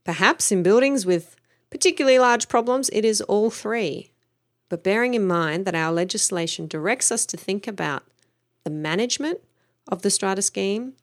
Perhaps 0.05 0.51
in 0.51 0.63
buildings 0.63 1.07
with 1.07 1.37
particularly 1.71 2.19
large 2.19 2.49
problems 2.49 2.91
it 2.93 3.05
is 3.05 3.21
all 3.23 3.51
three. 3.51 4.11
But 4.69 4.85
bearing 4.85 5.15
in 5.15 5.27
mind 5.27 5.65
that 5.67 5.75
our 5.75 5.93
legislation 5.93 6.67
directs 6.67 7.13
us 7.13 7.27
to 7.27 7.37
think 7.37 7.67
about 7.67 8.05
the 8.65 8.71
management 8.71 9.41
of 9.89 10.03
the 10.03 10.11
strata 10.11 10.43
scheme, 10.43 10.95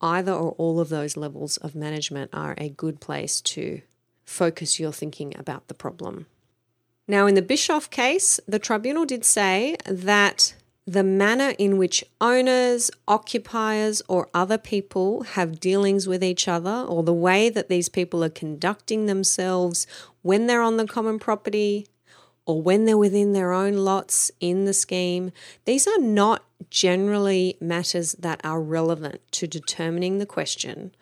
either 0.00 0.32
or 0.32 0.52
all 0.52 0.80
of 0.80 0.88
those 0.88 1.16
levels 1.16 1.56
of 1.58 1.74
management 1.74 2.30
are 2.32 2.54
a 2.58 2.68
good 2.68 3.00
place 3.00 3.40
to 3.40 3.82
focus 4.24 4.78
your 4.78 4.92
thinking 4.92 5.34
about 5.38 5.68
the 5.68 5.74
problem. 5.74 6.26
Now, 7.08 7.26
in 7.26 7.36
the 7.36 7.42
Bischoff 7.42 7.88
case, 7.88 8.40
the 8.48 8.58
tribunal 8.58 9.04
did 9.04 9.24
say 9.24 9.76
that 9.86 10.54
the 10.86 11.04
manner 11.04 11.54
in 11.56 11.78
which 11.78 12.04
owners, 12.20 12.90
occupiers, 13.06 14.02
or 14.08 14.28
other 14.34 14.58
people 14.58 15.22
have 15.22 15.60
dealings 15.60 16.08
with 16.08 16.24
each 16.24 16.48
other, 16.48 16.84
or 16.88 17.04
the 17.04 17.12
way 17.12 17.48
that 17.48 17.68
these 17.68 17.88
people 17.88 18.24
are 18.24 18.28
conducting 18.28 19.06
themselves 19.06 19.86
when 20.22 20.46
they're 20.46 20.62
on 20.62 20.78
the 20.78 20.86
common 20.86 21.20
property, 21.20 21.86
or 22.44 22.60
when 22.60 22.84
they're 22.84 22.98
within 22.98 23.32
their 23.32 23.52
own 23.52 23.74
lots 23.74 24.32
in 24.40 24.64
the 24.64 24.74
scheme, 24.74 25.30
these 25.64 25.86
are 25.86 25.98
not 25.98 26.44
generally 26.70 27.56
matters 27.60 28.12
that 28.14 28.40
are 28.44 28.60
relevant 28.60 29.20
to 29.30 29.46
determining 29.46 30.18
the 30.18 30.26
question 30.26 30.92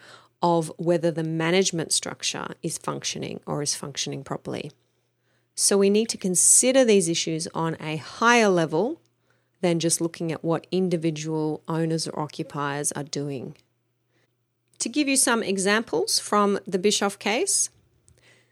of 0.42 0.70
whether 0.76 1.10
the 1.10 1.24
management 1.24 1.92
structure 1.92 2.48
is 2.62 2.76
functioning 2.76 3.40
or 3.46 3.62
is 3.62 3.74
functioning 3.74 4.22
properly. 4.22 4.70
So 5.54 5.78
we 5.78 5.90
need 5.90 6.08
to 6.10 6.18
consider 6.18 6.84
these 6.84 7.08
issues 7.08 7.46
on 7.54 7.76
a 7.80 7.96
higher 7.96 8.48
level 8.48 9.00
than 9.60 9.78
just 9.78 10.00
looking 10.00 10.32
at 10.32 10.44
what 10.44 10.66
individual 10.70 11.62
owners 11.68 12.06
or 12.06 12.18
occupiers 12.18 12.92
are 12.92 13.04
doing. 13.04 13.56
To 14.80 14.88
give 14.88 15.08
you 15.08 15.16
some 15.16 15.42
examples 15.42 16.18
from 16.18 16.58
the 16.66 16.78
Bischoff 16.78 17.18
case, 17.18 17.70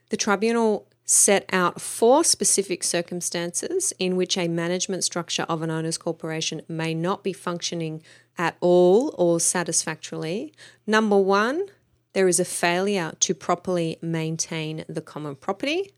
the 0.09 0.17
tribunal 0.17 0.87
set 1.05 1.47
out 1.51 1.81
four 1.81 2.23
specific 2.23 2.83
circumstances 2.83 3.93
in 3.99 4.15
which 4.15 4.37
a 4.37 4.47
management 4.47 5.03
structure 5.03 5.43
of 5.43 5.61
an 5.61 5.69
owner's 5.69 5.97
corporation 5.97 6.61
may 6.67 6.93
not 6.93 7.23
be 7.23 7.33
functioning 7.33 8.01
at 8.37 8.55
all 8.61 9.13
or 9.17 9.39
satisfactorily. 9.39 10.53
Number 10.87 11.17
one, 11.17 11.65
there 12.13 12.27
is 12.27 12.39
a 12.39 12.45
failure 12.45 13.13
to 13.19 13.35
properly 13.35 13.97
maintain 14.01 14.85
the 14.87 15.01
common 15.01 15.35
property. 15.35 15.91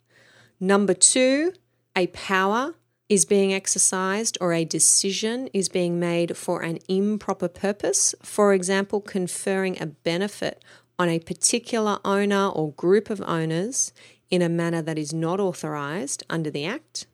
Number 0.60 0.94
two, 0.94 1.54
a 1.96 2.08
power 2.08 2.76
is 3.08 3.26
being 3.26 3.54
exercised 3.54 4.38
or 4.42 4.54
a 4.54 4.66
decision 4.66 5.48
is 5.54 5.70
being 5.70 6.00
made 6.00 6.36
for 6.36 6.62
an 6.62 6.80
improper 6.88 7.48
purpose, 7.48 8.16
for 8.24 8.54
example, 8.54 9.00
conferring 9.00 9.82
a 9.82 9.86
benefit 9.86 10.64
on 10.98 11.10
a 11.10 11.20
particular 11.20 12.00
owner 12.04 12.48
or 12.48 12.72
group 12.72 13.10
of 13.10 13.22
owners 13.22 13.94
in 14.32 14.42
a 14.42 14.50
manner 14.50 14.82
that 14.82 14.98
is 14.98 15.14
not 15.14 15.40
authorised 15.40 16.24
under 16.30 16.50
the 16.50 16.66
Act. 16.66 17.06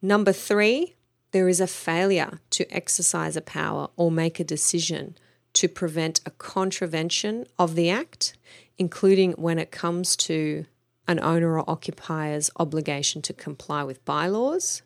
Number 0.00 0.32
three, 0.32 0.94
there 1.32 1.48
is 1.48 1.60
a 1.60 1.66
failure 1.66 2.40
to 2.50 2.72
exercise 2.74 3.36
a 3.36 3.40
power 3.40 3.88
or 3.96 4.10
make 4.10 4.38
a 4.38 4.44
decision 4.44 5.16
to 5.54 5.68
prevent 5.68 6.20
a 6.24 6.30
contravention 6.30 7.46
of 7.58 7.74
the 7.74 7.90
Act, 7.90 8.36
including 8.78 9.32
when 9.32 9.58
it 9.58 9.70
comes 9.70 10.14
to 10.16 10.66
an 11.10 11.18
owner 11.18 11.58
or 11.58 11.68
occupier's 11.68 12.50
obligation 12.56 13.20
to 13.20 13.32
comply 13.32 13.82
with 13.82 14.04
bylaws. 14.04 14.82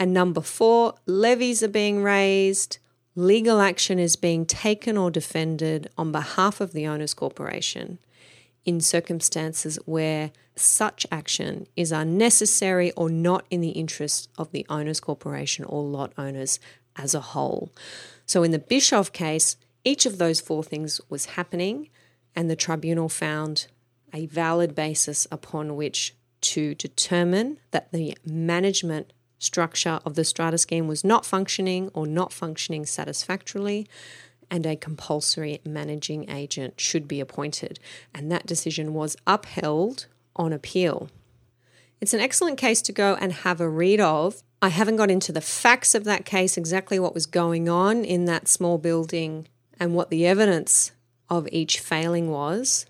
And 0.00 0.14
number 0.14 0.40
four, 0.40 0.94
levies 1.04 1.62
are 1.62 1.68
being 1.68 2.02
raised, 2.02 2.78
legal 3.14 3.60
action 3.60 3.98
is 3.98 4.16
being 4.16 4.46
taken 4.46 4.96
or 4.96 5.10
defended 5.10 5.90
on 5.98 6.10
behalf 6.12 6.62
of 6.62 6.72
the 6.72 6.86
owner's 6.86 7.12
corporation 7.12 7.98
in 8.64 8.80
circumstances 8.80 9.78
where 9.84 10.32
such 10.56 11.06
action 11.12 11.66
is 11.76 11.92
unnecessary 11.92 12.90
or 12.92 13.10
not 13.10 13.44
in 13.50 13.60
the 13.60 13.70
interest 13.70 14.30
of 14.38 14.50
the 14.50 14.64
owner's 14.70 14.98
corporation 14.98 15.66
or 15.66 15.82
lot 15.82 16.12
owners 16.16 16.58
as 16.96 17.14
a 17.14 17.20
whole. 17.20 17.70
So 18.24 18.42
in 18.42 18.50
the 18.50 18.58
Bischoff 18.58 19.12
case, 19.12 19.58
each 19.84 20.06
of 20.06 20.16
those 20.16 20.40
four 20.40 20.64
things 20.64 21.02
was 21.10 21.26
happening, 21.26 21.90
and 22.34 22.48
the 22.48 22.56
tribunal 22.56 23.10
found 23.10 23.66
a 24.14 24.26
valid 24.26 24.74
basis 24.74 25.26
upon 25.30 25.76
which 25.76 26.14
to 26.40 26.74
determine 26.74 27.58
that 27.72 27.90
the 27.92 28.16
management 28.24 29.12
structure 29.38 30.00
of 30.04 30.14
the 30.14 30.24
strata 30.24 30.56
scheme 30.56 30.86
was 30.86 31.04
not 31.04 31.26
functioning 31.26 31.90
or 31.92 32.06
not 32.06 32.32
functioning 32.32 32.86
satisfactorily, 32.86 33.86
and 34.50 34.64
a 34.64 34.76
compulsory 34.76 35.60
managing 35.64 36.30
agent 36.30 36.80
should 36.80 37.08
be 37.08 37.20
appointed. 37.20 37.80
And 38.14 38.30
that 38.30 38.46
decision 38.46 38.94
was 38.94 39.16
upheld 39.26 40.06
on 40.36 40.52
appeal. 40.52 41.08
It's 42.00 42.14
an 42.14 42.20
excellent 42.20 42.58
case 42.58 42.82
to 42.82 42.92
go 42.92 43.16
and 43.20 43.32
have 43.32 43.60
a 43.60 43.68
read 43.68 44.00
of. 44.00 44.42
I 44.60 44.68
haven't 44.68 44.96
got 44.96 45.10
into 45.10 45.32
the 45.32 45.40
facts 45.40 45.94
of 45.94 46.04
that 46.04 46.24
case, 46.24 46.56
exactly 46.56 46.98
what 46.98 47.14
was 47.14 47.26
going 47.26 47.68
on 47.68 48.04
in 48.04 48.26
that 48.26 48.48
small 48.48 48.78
building 48.78 49.48
and 49.80 49.94
what 49.94 50.10
the 50.10 50.26
evidence 50.26 50.92
of 51.28 51.48
each 51.50 51.80
failing 51.80 52.30
was, 52.30 52.86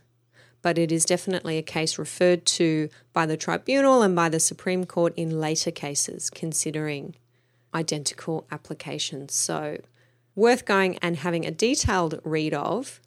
but 0.65 0.79
it 0.79 0.91
is 0.91 1.05
definitely 1.05 1.59
a 1.59 1.63
case 1.63 1.99
referred 1.99 2.47
to 2.47 2.89
by 3.13 3.27
the 3.27 3.37
tribunal 3.37 4.01
and 4.01 4.17
by 4.17 4.31
the 4.31 4.41
Supreme 4.41 4.87
Court 4.87 5.13
in 5.15 5.39
later 5.39 5.71
cases 5.71 6.31
considering 6.31 7.15
identical 7.75 8.47
applications. 8.51 9.35
So, 9.35 9.77
worth 10.35 10.65
going 10.65 10.97
and 11.03 11.19
having 11.19 11.45
a 11.45 11.51
detailed 11.51 12.19
read 12.25 12.55
of. 12.55 13.03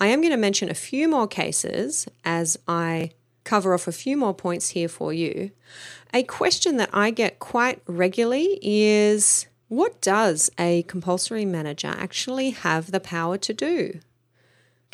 I 0.00 0.08
am 0.08 0.20
going 0.20 0.32
to 0.32 0.36
mention 0.36 0.68
a 0.68 0.74
few 0.74 1.08
more 1.08 1.28
cases 1.28 2.08
as 2.24 2.58
I 2.66 3.12
cover 3.44 3.72
off 3.72 3.86
a 3.86 3.92
few 3.92 4.16
more 4.16 4.34
points 4.34 4.70
here 4.70 4.88
for 4.88 5.12
you. 5.12 5.52
A 6.12 6.24
question 6.24 6.76
that 6.78 6.90
I 6.92 7.12
get 7.12 7.38
quite 7.38 7.82
regularly 7.86 8.58
is 8.62 9.46
what 9.68 10.00
does 10.00 10.50
a 10.58 10.82
compulsory 10.82 11.44
manager 11.44 11.94
actually 11.96 12.50
have 12.50 12.90
the 12.90 12.98
power 12.98 13.38
to 13.38 13.54
do? 13.54 14.00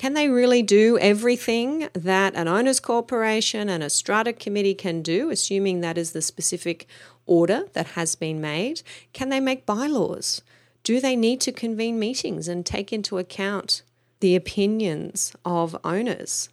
Can 0.00 0.14
they 0.14 0.30
really 0.30 0.62
do 0.62 0.96
everything 0.96 1.90
that 1.92 2.34
an 2.34 2.48
owners 2.48 2.80
corporation 2.80 3.68
and 3.68 3.82
a 3.82 3.90
strata 3.90 4.32
committee 4.32 4.72
can 4.72 5.02
do, 5.02 5.28
assuming 5.28 5.82
that 5.82 5.98
is 5.98 6.12
the 6.12 6.22
specific 6.22 6.86
order 7.26 7.66
that 7.74 7.88
has 7.88 8.14
been 8.14 8.40
made? 8.40 8.80
Can 9.12 9.28
they 9.28 9.40
make 9.40 9.66
bylaws? 9.66 10.40
Do 10.84 11.02
they 11.02 11.16
need 11.16 11.38
to 11.42 11.52
convene 11.52 11.98
meetings 11.98 12.48
and 12.48 12.64
take 12.64 12.94
into 12.94 13.18
account 13.18 13.82
the 14.20 14.34
opinions 14.34 15.34
of 15.44 15.76
owners? 15.84 16.48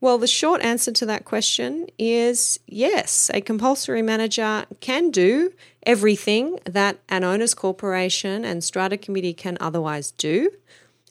Well, 0.00 0.18
the 0.18 0.26
short 0.26 0.60
answer 0.62 0.90
to 0.90 1.06
that 1.06 1.24
question 1.24 1.86
is 2.00 2.58
yes, 2.66 3.30
a 3.32 3.40
compulsory 3.40 4.02
manager 4.02 4.66
can 4.80 5.12
do 5.12 5.52
everything 5.86 6.58
that 6.64 6.98
an 7.08 7.22
owners 7.22 7.54
corporation 7.54 8.44
and 8.44 8.64
strata 8.64 8.96
committee 8.96 9.34
can 9.34 9.56
otherwise 9.60 10.10
do, 10.10 10.50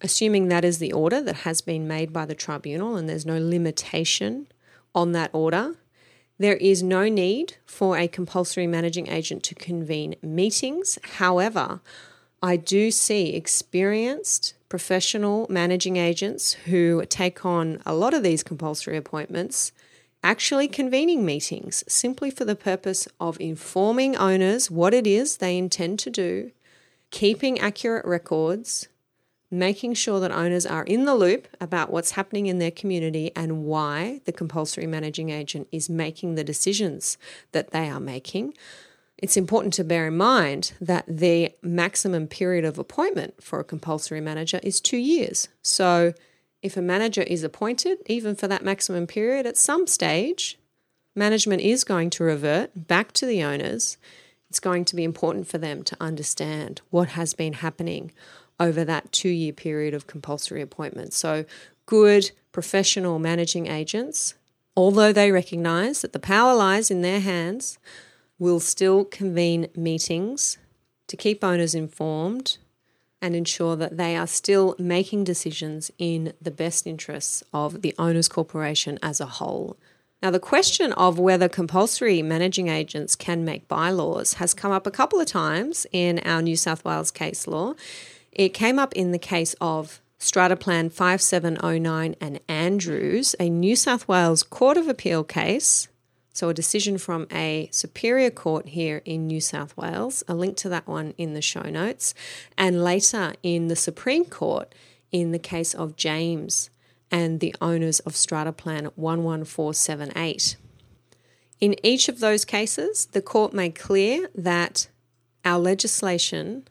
assuming 0.02 0.48
that 0.48 0.66
is 0.66 0.80
the 0.80 0.92
order 0.92 1.22
that 1.22 1.38
has 1.38 1.62
been 1.62 1.88
made 1.88 2.12
by 2.12 2.26
the 2.26 2.36
tribunal 2.36 2.96
and 2.96 3.08
there's 3.08 3.26
no 3.26 3.40
limitation 3.40 4.48
on 4.94 5.12
that 5.12 5.30
order. 5.34 5.76
There 6.38 6.58
is 6.58 6.82
no 6.82 7.08
need 7.08 7.58
for 7.66 7.98
a 7.98 8.08
compulsory 8.08 8.68
managing 8.68 9.08
agent 9.08 9.44
to 9.44 9.56
convene 9.56 10.16
meetings. 10.22 10.98
However, 11.18 11.82
I 12.42 12.58
do 12.58 12.90
see 12.90 13.36
experienced 13.36 14.56
professional 14.68 15.46
managing 15.50 15.98
agents 15.98 16.54
who 16.54 17.06
take 17.06 17.46
on 17.46 17.82
a 17.86 17.94
lot 17.94 18.14
of 18.14 18.24
these 18.24 18.42
compulsory 18.42 18.98
appointments 18.98 19.72
actually 20.24 20.68
convening 20.68 21.26
meetings 21.26 21.84
simply 21.88 22.32
for 22.32 22.46
the 22.46 22.56
purpose 22.56 23.08
of 23.20 23.40
informing 23.40 24.16
owners 24.16 24.72
what 24.72 24.94
it 24.94 25.06
is 25.06 25.38
they 25.38 25.58
intend 25.58 26.00
to 26.00 26.10
do, 26.10 26.52
keeping 27.10 27.60
accurate 27.60 28.06
records, 28.06 28.88
making 29.52 29.94
sure 29.94 30.20
that 30.22 30.32
owners 30.32 30.66
are 30.66 30.84
in 30.86 31.06
the 31.06 31.14
loop 31.14 31.48
about 31.60 31.92
what's 31.92 32.12
happening 32.12 32.48
in 32.48 32.58
their 32.58 32.72
community 32.72 33.32
and 33.36 33.64
why 33.66 34.22
the 34.26 34.32
compulsory 34.32 34.88
managing 34.88 35.30
agent 35.30 35.68
is 35.72 35.90
making 35.90 36.36
the 36.36 36.44
decisions 36.44 37.18
that 37.52 37.72
they 37.72 37.90
are 37.90 38.00
making 38.00 38.54
it's 39.22 39.38
important 39.38 39.74
to 39.76 39.84
bear 39.84 40.08
in 40.08 40.18
mind 40.18 40.74
that 40.82 41.06
the 41.08 41.52
maximum 41.62 42.28
period 42.28 42.66
of 42.66 42.80
appointment 42.80 43.42
for 43.42 43.60
a 43.60 43.64
compulsory 43.64 44.20
manager 44.20 44.60
is 44.64 44.82
two 44.82 44.98
years. 44.98 45.48
So, 45.62 46.14
if 46.64 46.76
a 46.76 46.82
manager 46.82 47.22
is 47.22 47.44
appointed, 47.44 48.00
even 48.08 48.36
for 48.36 48.48
that 48.48 48.64
maximum 48.64 49.08
period, 49.08 49.46
at 49.46 49.58
some 49.58 49.88
stage, 49.88 50.60
management 51.16 51.62
is 51.62 51.84
going 51.84 52.10
to 52.12 52.24
revert 52.24 52.88
back 52.88 53.12
to 53.14 53.26
the 53.26 53.44
owners. 53.44 53.98
It's 54.50 54.60
going 54.60 54.86
to 54.86 54.96
be 54.96 55.04
important 55.04 55.48
for 55.48 55.58
them 55.58 55.84
to 55.84 55.98
understand 56.00 56.82
what 56.90 57.10
has 57.10 57.34
been 57.34 57.54
happening 57.54 58.12
over 58.62 58.86
that 58.86 59.12
two 59.12 59.30
year 59.30 59.52
period 59.52 59.94
of 59.94 60.08
compulsory 60.08 60.62
appointment. 60.62 61.14
So, 61.14 61.46
good 61.86 62.32
professional 62.52 63.20
managing 63.20 63.68
agents, 63.68 64.36
although 64.78 65.12
they 65.12 65.32
recognize 65.32 66.02
that 66.02 66.14
the 66.14 66.20
power 66.20 66.54
lies 66.54 66.92
in 66.92 67.02
their 67.02 67.20
hands, 67.20 67.80
will 68.38 68.60
still 68.60 69.04
convene 69.04 69.68
meetings 69.76 70.58
to 71.08 71.18
keep 71.18 71.44
owners 71.44 71.76
informed 71.76 72.58
and 73.22 73.36
ensure 73.36 73.76
that 73.76 73.98
they 73.98 74.16
are 74.16 74.28
still 74.28 74.76
making 74.80 75.24
decisions 75.24 75.92
in 75.98 76.34
the 76.42 76.52
best 76.52 76.88
interests 76.88 77.44
of 77.54 77.82
the 77.82 77.94
owners 78.00 78.28
corporation 78.28 78.98
as 79.04 79.20
a 79.20 79.26
whole. 79.26 79.78
Now, 80.22 80.30
the 80.30 80.40
question 80.40 80.94
of 80.94 81.18
whether 81.18 81.50
compulsory 81.50 82.22
managing 82.22 82.68
agents 82.68 83.16
can 83.16 83.44
make 83.44 83.68
bylaws 83.68 84.36
has 84.36 84.54
come 84.54 84.72
up 84.72 84.86
a 84.86 84.92
couple 84.92 85.20
of 85.20 85.26
times 85.26 85.88
in 85.92 86.20
our 86.20 86.42
New 86.42 86.56
South 86.56 86.86
Wales 86.86 87.10
case 87.10 87.48
law. 87.48 87.74
It 88.32 88.50
came 88.50 88.80
up 88.80 88.94
in 88.94 89.12
the 89.12 89.20
case 89.20 89.56
of 89.60 90.02
Strata 90.18 90.56
Plan 90.56 90.90
5709 90.90 92.16
and 92.22 92.40
Andrews, 92.48 93.36
a 93.40 93.50
New 93.50 93.76
South 93.76 94.08
Wales 94.08 94.44
Court 94.44 94.78
of 94.78 94.88
Appeal 94.88 95.24
case. 95.24 95.90
So, 96.34 96.48
a 96.48 96.54
decision 96.54 96.98
from 96.98 97.28
a 97.30 97.68
superior 97.74 98.30
court 98.30 98.70
here 98.70 99.02
in 99.04 99.28
New 99.28 99.42
South 99.42 99.76
Wales, 99.76 100.24
a 100.30 100.34
link 100.34 100.56
to 100.58 100.70
that 100.70 100.88
one 100.88 101.14
in 101.18 101.34
the 101.34 101.42
show 101.42 101.64
notes, 101.64 102.14
and 102.58 102.82
later 102.82 103.34
in 103.44 103.68
the 103.68 103.76
Supreme 103.76 104.24
Court 104.24 104.74
in 105.12 105.32
the 105.32 105.40
case 105.40 105.74
of 105.74 105.98
James 105.98 106.70
and 107.12 107.42
the 107.42 107.54
owners 107.60 108.00
of 108.02 108.16
Strata 108.16 108.54
Plan 108.54 108.92
11478. 108.96 110.56
In 111.60 111.76
each 111.84 112.08
of 112.08 112.20
those 112.20 112.46
cases, 112.46 113.08
the 113.08 113.22
court 113.22 113.54
made 113.54 113.76
clear 113.76 114.30
that 114.34 114.88
our 115.44 115.60
legislation 115.60 116.66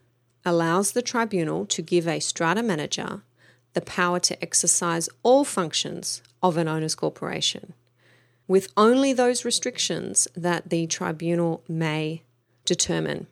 allows 0.45 0.93
the 0.93 1.03
tribunal 1.03 1.67
to 1.67 1.83
give 1.83 2.07
a 2.09 2.21
strata 2.21 2.63
manager 2.63 3.23
the 3.73 3.81
power 3.81 4.19
to 4.19 4.43
exercise 4.43 5.09
all 5.23 5.45
functions 5.45 6.23
of 6.43 6.57
an 6.57 6.69
owner's 6.69 6.95
corporation 6.95 7.75
with 8.51 8.73
only 8.77 9.13
those 9.13 9.45
restrictions 9.45 10.27
that 10.35 10.71
the 10.71 10.85
tribunal 10.89 11.63
may 11.69 12.21
determine. 12.65 13.29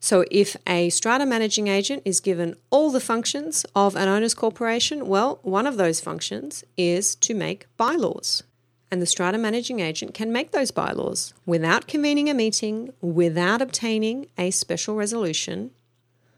So, 0.00 0.24
if 0.30 0.56
a 0.66 0.88
strata 0.88 1.26
managing 1.26 1.68
agent 1.68 2.00
is 2.06 2.20
given 2.20 2.56
all 2.70 2.90
the 2.90 3.00
functions 3.00 3.66
of 3.74 3.94
an 3.94 4.08
owner's 4.08 4.32
corporation, 4.32 5.06
well, 5.06 5.38
one 5.42 5.66
of 5.66 5.76
those 5.76 6.00
functions 6.00 6.64
is 6.78 7.14
to 7.16 7.34
make 7.34 7.66
bylaws. 7.76 8.42
And 8.90 9.02
the 9.02 9.06
strata 9.06 9.36
managing 9.36 9.80
agent 9.80 10.14
can 10.14 10.32
make 10.32 10.52
those 10.52 10.70
bylaws 10.70 11.34
without 11.44 11.86
convening 11.86 12.30
a 12.30 12.34
meeting, 12.34 12.94
without 13.02 13.60
obtaining 13.60 14.28
a 14.38 14.50
special 14.50 14.94
resolution. 14.94 15.72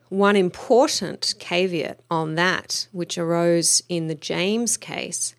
One 0.09 0.37
important 0.37 1.35
caveat 1.39 2.01
on 2.11 2.35
that, 2.37 2.89
which 2.93 3.19
arose 3.19 3.83
in 3.89 4.07
the 4.07 4.15
James 4.15 4.79
case, 4.79 5.35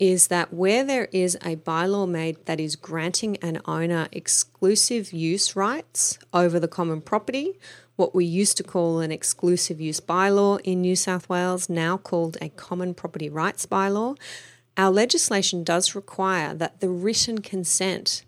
is 0.00 0.28
that 0.28 0.52
where 0.52 0.82
there 0.82 1.08
is 1.12 1.36
a 1.36 1.56
bylaw 1.56 2.08
made 2.08 2.44
that 2.46 2.58
is 2.58 2.74
granting 2.74 3.36
an 3.36 3.60
owner 3.66 4.08
exclusive 4.10 5.12
use 5.12 5.54
rights 5.54 6.18
over 6.32 6.58
the 6.58 6.66
common 6.66 7.02
property, 7.02 7.58
what 7.96 8.14
we 8.14 8.24
used 8.24 8.56
to 8.56 8.62
call 8.64 8.98
an 8.98 9.12
exclusive 9.12 9.80
use 9.80 10.00
bylaw 10.00 10.58
in 10.64 10.80
New 10.80 10.96
South 10.96 11.28
Wales, 11.28 11.68
now 11.68 11.96
called 11.96 12.38
a 12.40 12.48
common 12.48 12.94
property 12.94 13.28
rights 13.28 13.66
bylaw, 13.66 14.18
our 14.76 14.90
legislation 14.90 15.62
does 15.62 15.94
require 15.94 16.54
that 16.54 16.80
the 16.80 16.88
written 16.88 17.42
consent 17.42 18.24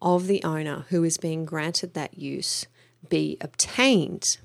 of 0.00 0.28
the 0.28 0.42
owner 0.44 0.86
who 0.90 1.02
is 1.02 1.18
being 1.18 1.44
granted 1.44 1.92
that 1.94 2.16
use 2.16 2.66
be 3.08 3.36
obtained. 3.40 4.38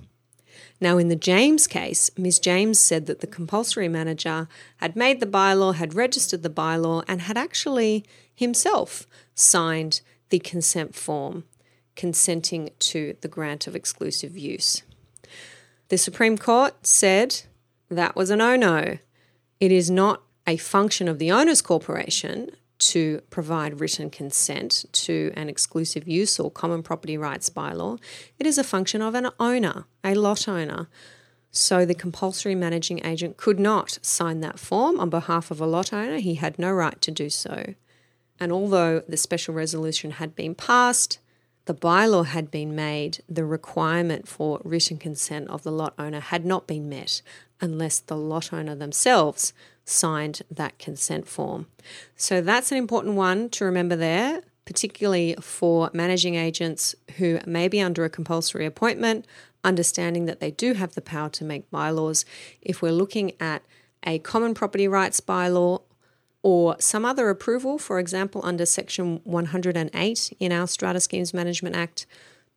Now, 0.80 0.98
in 0.98 1.08
the 1.08 1.16
James 1.16 1.68
case, 1.68 2.10
Ms. 2.18 2.40
James 2.40 2.80
said 2.80 3.06
that 3.06 3.20
the 3.20 3.28
compulsory 3.28 3.88
manager 3.88 4.48
had 4.78 4.96
made 4.96 5.20
the 5.20 5.26
bylaw, 5.26 5.76
had 5.76 5.94
registered 5.94 6.44
the 6.44 6.50
bylaw, 6.50 7.04
and 7.08 7.22
had 7.22 7.38
actually 7.38 8.06
himself 8.34 9.08
signed 9.36 10.02
the 10.30 10.40
consent 10.40 10.96
form 10.96 11.44
consenting 11.96 12.70
to 12.80 13.16
the 13.22 13.28
grant 13.28 13.68
of 13.68 13.76
exclusive 13.76 14.38
use. 14.38 14.82
The 15.90 15.98
Supreme 15.98 16.38
Court 16.38 16.88
said 16.88 17.42
that 17.90 18.16
was 18.16 18.30
a 18.30 18.36
no 18.36 18.56
no. 18.56 18.98
It 19.60 19.72
is 19.72 19.92
not 19.92 20.24
a 20.48 20.58
function 20.58 21.08
of 21.08 21.20
the 21.20 21.32
owner's 21.32 21.62
corporation 21.62 22.52
to 22.82 23.22
provide 23.30 23.80
written 23.80 24.10
consent 24.10 24.86
to 24.92 25.32
an 25.36 25.50
exclusive 25.50 26.08
use 26.08 26.40
or 26.40 26.50
common 26.50 26.82
property 26.82 27.18
rights 27.18 27.50
bylaw. 27.50 28.00
It 28.40 28.48
is 28.48 28.58
a 28.58 28.64
function 28.64 29.02
of 29.02 29.14
an 29.14 29.30
owner, 29.40 29.86
a 30.04 30.16
lot 30.16 30.48
owner. 30.48 30.90
So 31.52 31.86
the 31.86 31.94
compulsory 31.94 32.56
managing 32.56 33.06
agent 33.06 33.38
could 33.38 33.60
not 33.60 34.00
sign 34.02 34.40
that 34.40 34.58
form 34.58 35.00
on 35.00 35.10
behalf 35.10 35.52
of 35.52 35.62
a 35.62 35.68
lot 35.68 35.94
owner. 35.94 36.18
He 36.18 36.36
had 36.36 36.58
no 36.58 36.72
right 36.72 37.00
to 37.02 37.12
do 37.12 37.30
so. 37.30 37.76
And 38.40 38.52
although 38.52 39.02
the 39.08 39.18
special 39.18 39.54
resolution 39.54 40.12
had 40.12 40.36
been 40.36 40.56
passed, 40.56 41.20
the 41.66 41.76
bylaw 41.76 42.26
had 42.26 42.50
been 42.50 42.76
made, 42.76 43.22
the 43.30 43.46
requirement 43.46 44.28
for 44.28 44.60
written 44.64 44.98
consent 44.98 45.50
of 45.50 45.62
the 45.62 45.72
lot 45.72 45.94
owner 46.00 46.20
had 46.20 46.46
not 46.46 46.66
been 46.66 46.90
met 46.90 47.22
unless 47.60 48.00
the 48.00 48.18
lot 48.18 48.52
owner 48.52 48.74
themselves 48.74 49.54
signed 49.92 50.42
that 50.50 50.80
consent 50.80 51.28
form. 51.28 51.68
So 52.16 52.42
that's 52.42 52.72
an 52.72 52.78
important 52.78 53.16
one 53.16 53.50
to 53.50 53.66
remember 53.66 53.96
there, 53.96 54.42
particularly 54.66 55.36
for 55.42 55.90
managing 55.94 56.36
agents 56.36 56.96
who 57.18 57.40
may 57.46 57.68
be 57.68 57.82
under 57.82 58.06
a 58.06 58.10
compulsory 58.10 58.66
appointment, 58.66 59.26
understanding 59.64 60.26
that 60.26 60.40
they 60.40 60.52
do 60.52 60.74
have 60.74 60.96
the 60.96 61.02
power 61.02 61.30
to 61.30 61.44
make 61.44 61.70
bylaws. 61.70 62.26
If 62.62 62.82
we're 62.82 62.92
looking 62.92 63.34
at 63.40 63.64
a 64.04 64.20
common 64.20 64.54
property 64.54 64.88
rights 64.88 65.20
bylaw 65.20 65.82
or 66.44 66.76
some 66.80 67.06
other 67.06 67.30
approval, 67.30 67.78
for 67.78 68.00
example, 68.00 68.42
under 68.44 68.66
Section 68.66 69.22
108 69.24 70.34
in 70.40 70.52
our 70.52 70.68
Strata 70.68 71.00
Schemes 71.00 71.34
Management 71.34 71.76
Act 71.76 72.08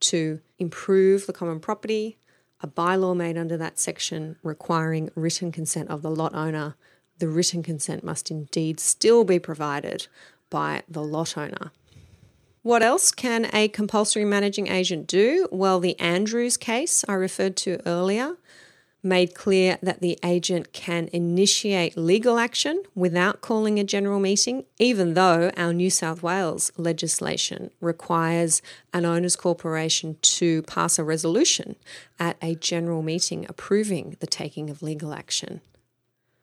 to 0.01 0.41
improve 0.59 1.27
the 1.27 1.33
common 1.33 1.61
property, 1.61 2.17
a 2.61 2.67
bylaw 2.67 3.15
made 3.15 3.37
under 3.37 3.57
that 3.59 3.79
section 3.79 4.37
requiring 4.43 5.11
written 5.15 5.53
consent 5.53 5.91
of 5.91 6.01
the 6.01 6.11
lot 6.11 6.35
owner 6.35 6.77
the 7.19 7.29
written 7.29 7.63
consent 7.63 8.05
must 8.05 8.31
indeed 8.31 8.81
still 8.81 9.25
be 9.25 9.39
provided 9.39 10.07
by 10.51 10.83
the 10.89 11.03
lot 11.03 11.37
owner. 11.37 11.73
What 12.63 12.83
else 12.83 13.13
can 13.13 13.51
a 13.53 13.69
compulsory 13.69 14.25
managing 14.25 14.69
agent 14.69 15.07
do? 15.07 15.49
Well, 15.53 15.81
the 15.81 15.99
Andrews 16.01 16.57
case 16.57 17.05
I 17.07 17.13
referred 17.13 17.57
to 17.59 17.79
earlier 17.87 18.37
made 19.03 19.35
clear 19.35 19.79
that 19.83 20.01
the 20.01 20.19
agent 20.25 20.73
can 20.73 21.11
initiate 21.13 21.97
legal 21.97 22.39
action 22.39 22.83
without 22.95 23.43
calling 23.43 23.79
a 23.79 23.85
general 23.85 24.19
meeting, 24.19 24.65
even 24.79 25.13
though 25.13 25.51
our 25.59 25.75
New 25.75 25.91
South 25.91 26.23
Wales 26.23 26.73
legislation 26.79 27.71
requires 27.83 28.63
an 28.95 29.05
owners 29.05 29.37
corporation 29.37 30.17
to 30.23 30.63
pass 30.63 30.99
a 30.99 31.05
resolution 31.05 31.77
at 32.19 32.39
a 32.41 32.55
general 32.55 33.03
meeting 33.03 33.45
approving 33.47 34.17
the 34.21 34.27
taking 34.27 34.71
of 34.71 34.83
legal 34.83 35.13
action. 35.13 35.61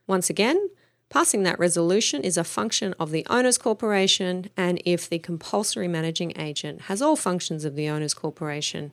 Once 0.08 0.30
again, 0.30 0.70
passing 1.10 1.44
that 1.44 1.60
resolution 1.60 2.24
is 2.24 2.38
a 2.38 2.44
function 2.44 2.94
of 3.00 3.12
the 3.12 3.26
owner's 3.30 3.58
corporation, 3.58 4.50
and 4.58 4.82
if 4.86 5.10
the 5.10 5.20
compulsory 5.20 5.88
managing 5.88 6.38
agent 6.40 6.82
has 6.84 7.02
all 7.02 7.16
functions 7.16 7.66
of 7.66 7.76
the 7.76 7.88
owner's 7.88 8.14
corporation, 8.14 8.92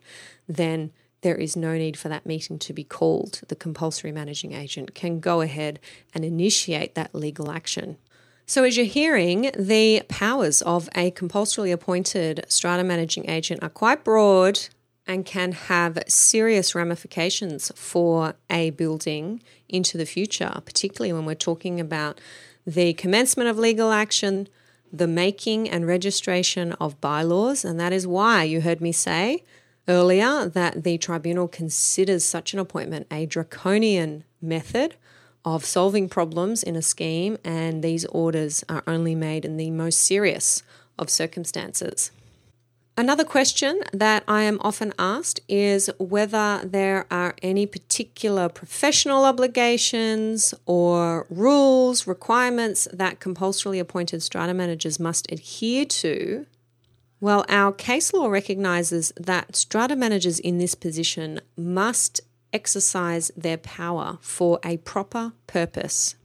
then 0.49 0.92
there 1.23 1.37
is 1.37 1.57
no 1.57 1.77
need 1.77 1.97
for 1.97 2.09
that 2.09 2.27
meeting 2.27 2.59
to 2.61 2.73
be 2.73 2.85
called. 2.85 3.40
The 3.49 3.57
compulsory 3.57 4.12
managing 4.12 4.53
agent 4.53 4.94
can 4.94 5.21
go 5.21 5.40
ahead 5.40 5.81
and 6.14 6.25
initiate 6.25 6.94
that 6.94 7.14
legal 7.14 7.51
action. 7.51 7.97
So, 8.47 8.64
as 8.64 8.77
you're 8.77 8.87
hearing, 8.87 9.51
the 9.59 10.03
powers 10.09 10.62
of 10.62 10.88
a 10.94 11.11
compulsorily 11.11 11.71
appointed 11.71 12.47
strata 12.49 12.83
managing 12.83 13.29
agent 13.29 13.62
are 13.62 13.68
quite 13.68 14.05
broad 14.05 14.68
and 15.09 15.25
can 15.25 15.53
have 15.53 15.99
serious 16.07 16.75
ramifications 16.75 17.73
for 17.75 18.35
a 18.51 18.68
building 18.71 19.42
into 19.68 19.97
the 19.97 20.05
future, 20.05 20.61
particularly 20.66 21.14
when 21.14 21.25
we're 21.25 21.35
talking 21.35 21.81
about 21.81 22.21
the 22.66 22.92
commencement 22.92 23.49
of 23.49 23.59
legal 23.59 23.90
action, 23.90 24.47
the 24.92 25.07
making 25.07 25.68
and 25.68 25.87
registration 25.87 26.73
of 26.73 27.01
bylaws. 27.01 27.64
And 27.64 27.81
that 27.81 27.94
is 27.94 28.07
why 28.07 28.42
you 28.42 28.61
heard 28.61 28.83
me 28.83 28.92
say 28.92 29.44
earlier 29.88 30.47
that 30.47 30.85
the 30.85 30.99
tribunal 30.99 31.49
considers 31.49 32.23
such 32.23 32.53
an 32.53 32.59
appointment 32.59 33.07
a 33.11 33.25
draconian 33.25 34.25
method 34.42 34.94
of 35.44 35.64
solving 35.64 36.11
problems 36.11 36.62
in 36.62 36.77
a 36.77 36.83
scheme, 36.83 37.38
and 37.42 37.83
these 37.83 38.05
orders 38.07 38.62
are 38.68 38.83
only 38.87 39.14
made 39.14 39.47
in 39.47 39.57
the 39.57 39.71
most 39.71 40.01
serious 40.01 40.62
of 40.99 41.09
circumstances. 41.09 42.11
Another 42.99 43.23
question 43.23 43.79
that 43.93 44.25
I 44.27 44.43
am 44.43 44.59
often 44.61 44.93
asked 44.99 45.39
is 45.47 45.89
whether 46.01 46.61
there 46.65 47.07
are 47.13 47.37
any 47.43 47.65
particular 47.65 48.49
professional 48.49 49.25
obligations 49.25 50.53
or 50.67 51.25
rules, 51.31 52.09
requirements 52.09 52.89
that 52.93 53.21
compulsorily 53.21 53.79
appointed 53.79 54.21
strata 54.21 54.53
managers 54.53 54.99
must 54.99 55.31
adhere 55.31 55.85
to. 55.85 56.47
Well, 57.21 57.45
our 57.49 57.71
case 57.71 58.13
law 58.13 58.27
recognises 58.27 59.13
that 59.17 59.55
strata 59.55 59.95
managers 59.95 60.41
in 60.41 60.59
this 60.59 60.75
position 60.75 61.41
must 61.57 62.21
exercise 62.53 63.31
their 63.37 63.59
power 63.59 64.19
for 64.21 64.59
a 64.65 64.79
proper 64.79 65.35
purpose. 65.47 66.17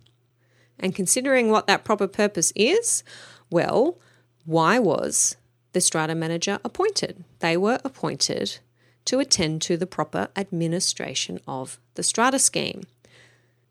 And 0.79 0.95
considering 0.95 1.51
what 1.51 1.67
that 1.67 1.83
proper 1.83 2.07
purpose 2.07 2.51
is, 2.55 3.03
well, 3.51 3.99
why 4.43 4.79
was 4.79 5.35
the 5.73 5.81
strata 5.81 6.15
manager 6.15 6.59
appointed. 6.63 7.23
They 7.39 7.57
were 7.57 7.79
appointed 7.83 8.59
to 9.05 9.19
attend 9.19 9.61
to 9.63 9.75
the 9.75 9.87
proper 9.87 10.29
administration 10.35 11.39
of 11.47 11.79
the 11.95 12.03
strata 12.03 12.39
scheme. 12.39 12.83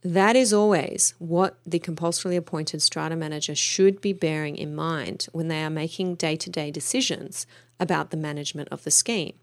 That 0.05 0.35
is 0.35 0.53
always 0.53 1.15
what 1.19 1.59
the 1.65 1.79
compulsorily 1.79 2.37
appointed 2.37 2.83
strata 2.83 3.15
manager 3.15 3.55
should 3.55 4.01
be 4.01 4.13
bearing 4.13 4.57
in 4.57 4.75
mind 4.75 5.29
when 5.33 5.49
they 5.49 5.63
are 5.63 5.71
making 5.71 6.17
day 6.17 6.37
to 6.37 6.51
day 6.51 6.71
decisions 6.73 7.47
about 7.79 8.11
the 8.11 8.17
management 8.17 8.69
of 8.71 8.83
the 8.83 8.91
scheme. 8.91 9.35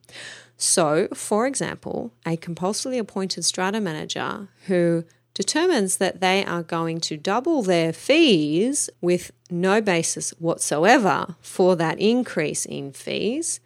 So, 0.58 1.08
for 1.14 1.48
example, 1.48 2.12
a 2.26 2.36
compulsorily 2.36 3.00
appointed 3.00 3.46
strata 3.46 3.80
manager 3.80 4.50
who 4.68 5.06
determines 5.40 5.96
that 5.98 6.20
they 6.20 6.44
are 6.44 6.62
going 6.62 7.00
to 7.00 7.16
double 7.16 7.64
their 7.64 7.94
fees 7.94 8.90
with 9.00 9.32
no 9.50 9.80
basis 9.80 10.32
whatsoever 10.32 11.38
for 11.40 11.78
that 11.78 11.98
increase 11.98 12.66
in 12.66 12.92
fees, 12.92 13.62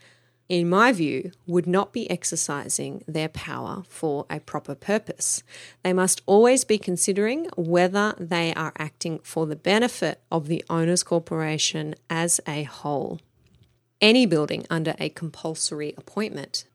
in 0.48 0.70
my 0.70 0.92
view, 0.92 1.32
would 1.48 1.66
not 1.66 1.92
be 1.92 2.08
exercising 2.12 3.04
their 3.08 3.28
power 3.28 3.82
for 3.90 4.28
a 4.30 4.40
proper 4.40 4.76
purpose. 4.76 5.42
They 5.82 5.94
must 5.94 6.22
always 6.28 6.64
be 6.64 6.78
considering 6.78 7.48
whether 7.58 8.14
they 8.20 8.54
are 8.54 8.74
acting 8.78 9.18
for 9.24 9.48
the 9.48 9.56
benefit 9.56 10.22
of 10.32 10.46
the 10.46 10.64
owner's 10.70 11.02
corporation 11.02 11.96
as 12.08 12.40
a 12.48 12.64
whole. 12.66 13.20
Any 14.00 14.28
building 14.28 14.68
under 14.70 14.94
a 15.00 15.10
compulsory 15.10 15.96
appointment 15.98 16.66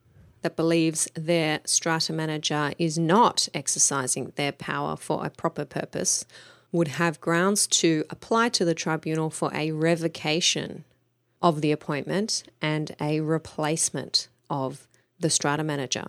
that 0.42 0.56
believes 0.56 1.08
their 1.14 1.60
strata 1.64 2.12
manager 2.12 2.72
is 2.78 2.98
not 2.98 3.48
exercising 3.54 4.32
their 4.36 4.52
power 4.52 4.96
for 4.96 5.24
a 5.24 5.30
proper 5.30 5.64
purpose 5.64 6.24
would 6.70 6.88
have 6.88 7.20
grounds 7.20 7.66
to 7.66 8.04
apply 8.10 8.48
to 8.50 8.64
the 8.64 8.74
tribunal 8.74 9.30
for 9.30 9.50
a 9.54 9.72
revocation 9.72 10.84
of 11.40 11.60
the 11.60 11.72
appointment 11.72 12.42
and 12.60 12.94
a 13.00 13.20
replacement 13.20 14.28
of 14.50 14.86
the 15.18 15.30
strata 15.30 15.64
manager. 15.64 16.06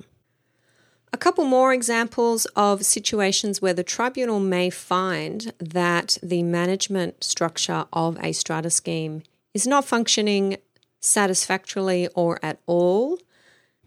A 1.12 1.18
couple 1.18 1.44
more 1.46 1.74
examples 1.74 2.46
of 2.56 2.86
situations 2.86 3.62
where 3.62 3.74
the 3.74 3.84
tribunal 3.84 4.39
may 4.39 4.70
find 4.70 5.54
that 5.60 6.18
the 6.22 6.44
management 6.44 7.24
structure 7.24 7.86
of 7.92 8.18
a 8.22 8.32
strata 8.32 8.70
scheme 8.70 9.24
is 9.54 9.65
not 9.65 9.86
functioning 9.86 10.58
satisfactorily 11.00 12.08
or 12.13 12.39
at 12.44 12.60
all 12.68 13.18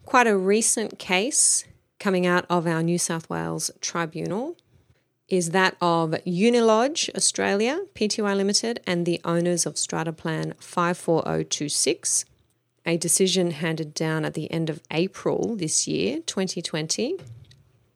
Quite 0.04 0.26
a 0.26 0.36
recent 0.36 0.98
case 0.98 1.64
coming 1.98 2.26
out 2.26 2.44
of 2.50 2.66
our 2.66 2.82
New 2.82 2.98
South 2.98 3.30
Wales 3.30 3.70
Tribunal 3.80 4.56
is 5.28 5.50
that 5.50 5.76
of 5.80 6.10
Unilodge 6.26 7.08
Australia 7.14 7.80
Pty 7.94 8.36
Limited 8.36 8.80
and 8.86 9.06
the 9.06 9.20
owners 9.24 9.64
of 9.64 9.78
Strata 9.78 10.12
Plan 10.12 10.54
54026. 10.58 12.24
A 12.84 12.96
decision 12.96 13.52
handed 13.52 13.94
down 13.94 14.24
at 14.24 14.34
the 14.34 14.50
end 14.50 14.68
of 14.68 14.82
April 14.90 15.54
this 15.56 15.86
year, 15.86 16.18
2020. 16.26 17.16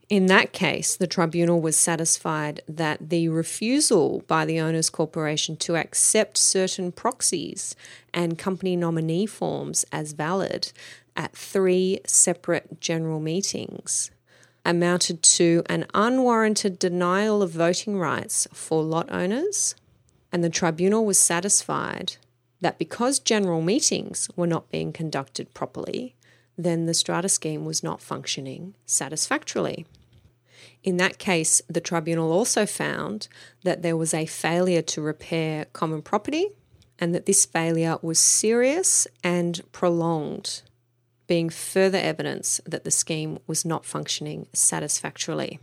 In 0.08 0.26
that 0.26 0.52
case, 0.52 0.96
the 0.96 1.08
tribunal 1.08 1.60
was 1.60 1.76
satisfied 1.76 2.60
that 2.68 3.10
the 3.10 3.28
refusal 3.28 4.22
by 4.28 4.44
the 4.44 4.60
owners 4.60 4.88
corporation 4.88 5.56
to 5.56 5.76
accept 5.76 6.38
certain 6.38 6.92
proxies 6.92 7.74
and 8.14 8.38
company 8.38 8.76
nominee 8.76 9.26
forms 9.26 9.84
as 9.90 10.12
valid 10.12 10.72
at 11.16 11.36
three 11.36 12.00
separate 12.06 12.80
general 12.80 13.20
meetings 13.20 14.10
amounted 14.64 15.22
to 15.22 15.62
an 15.66 15.86
unwarranted 15.94 16.78
denial 16.78 17.40
of 17.40 17.50
voting 17.52 17.98
rights 17.98 18.48
for 18.52 18.82
lot 18.82 19.10
owners, 19.12 19.76
and 20.32 20.42
the 20.42 20.50
tribunal 20.50 21.06
was 21.06 21.18
satisfied 21.18 22.16
that 22.60 22.78
because 22.78 23.18
general 23.20 23.62
meetings 23.62 24.28
were 24.34 24.46
not 24.46 24.70
being 24.70 24.92
conducted 24.92 25.54
properly, 25.54 26.16
then 26.58 26.86
the 26.86 26.94
strata 26.94 27.28
scheme 27.28 27.64
was 27.64 27.82
not 27.82 28.00
functioning 28.00 28.74
satisfactorily. 28.86 29.86
In 30.82 30.96
that 30.96 31.18
case, 31.18 31.62
the 31.68 31.80
tribunal 31.80 32.32
also 32.32 32.66
found 32.66 33.28
that 33.62 33.82
there 33.82 33.96
was 33.96 34.14
a 34.14 34.26
failure 34.26 34.82
to 34.82 35.02
repair 35.02 35.66
common 35.72 36.02
property 36.02 36.48
and 36.98 37.14
that 37.14 37.26
this 37.26 37.44
failure 37.44 37.98
was 38.02 38.18
serious 38.18 39.06
and 39.22 39.60
prolonged, 39.72 40.62
being 41.26 41.50
further 41.50 41.98
evidence 41.98 42.60
that 42.66 42.84
the 42.84 42.90
scheme 42.90 43.38
was 43.46 43.64
not 43.64 43.84
functioning 43.84 44.46
satisfactorily. 44.52 45.58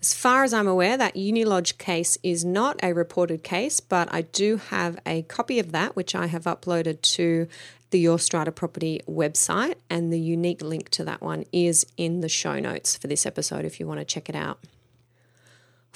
As 0.00 0.14
far 0.14 0.44
as 0.44 0.52
I'm 0.52 0.68
aware, 0.68 0.96
that 0.96 1.14
Unilodge 1.14 1.78
case 1.78 2.18
is 2.22 2.44
not 2.44 2.78
a 2.82 2.92
reported 2.92 3.42
case, 3.42 3.80
but 3.80 4.08
I 4.12 4.22
do 4.22 4.58
have 4.58 4.98
a 5.06 5.22
copy 5.22 5.58
of 5.58 5.72
that, 5.72 5.96
which 5.96 6.14
I 6.14 6.26
have 6.26 6.44
uploaded 6.44 7.00
to 7.02 7.48
the 7.90 7.98
Your 7.98 8.18
Strata 8.18 8.52
Property 8.52 9.00
website, 9.08 9.76
and 9.88 10.12
the 10.12 10.20
unique 10.20 10.62
link 10.62 10.90
to 10.90 11.04
that 11.04 11.22
one 11.22 11.44
is 11.52 11.86
in 11.96 12.20
the 12.20 12.28
show 12.28 12.60
notes 12.60 12.96
for 12.96 13.06
this 13.06 13.24
episode 13.24 13.64
if 13.64 13.80
you 13.80 13.86
want 13.86 14.00
to 14.00 14.04
check 14.04 14.28
it 14.28 14.34
out. 14.34 14.58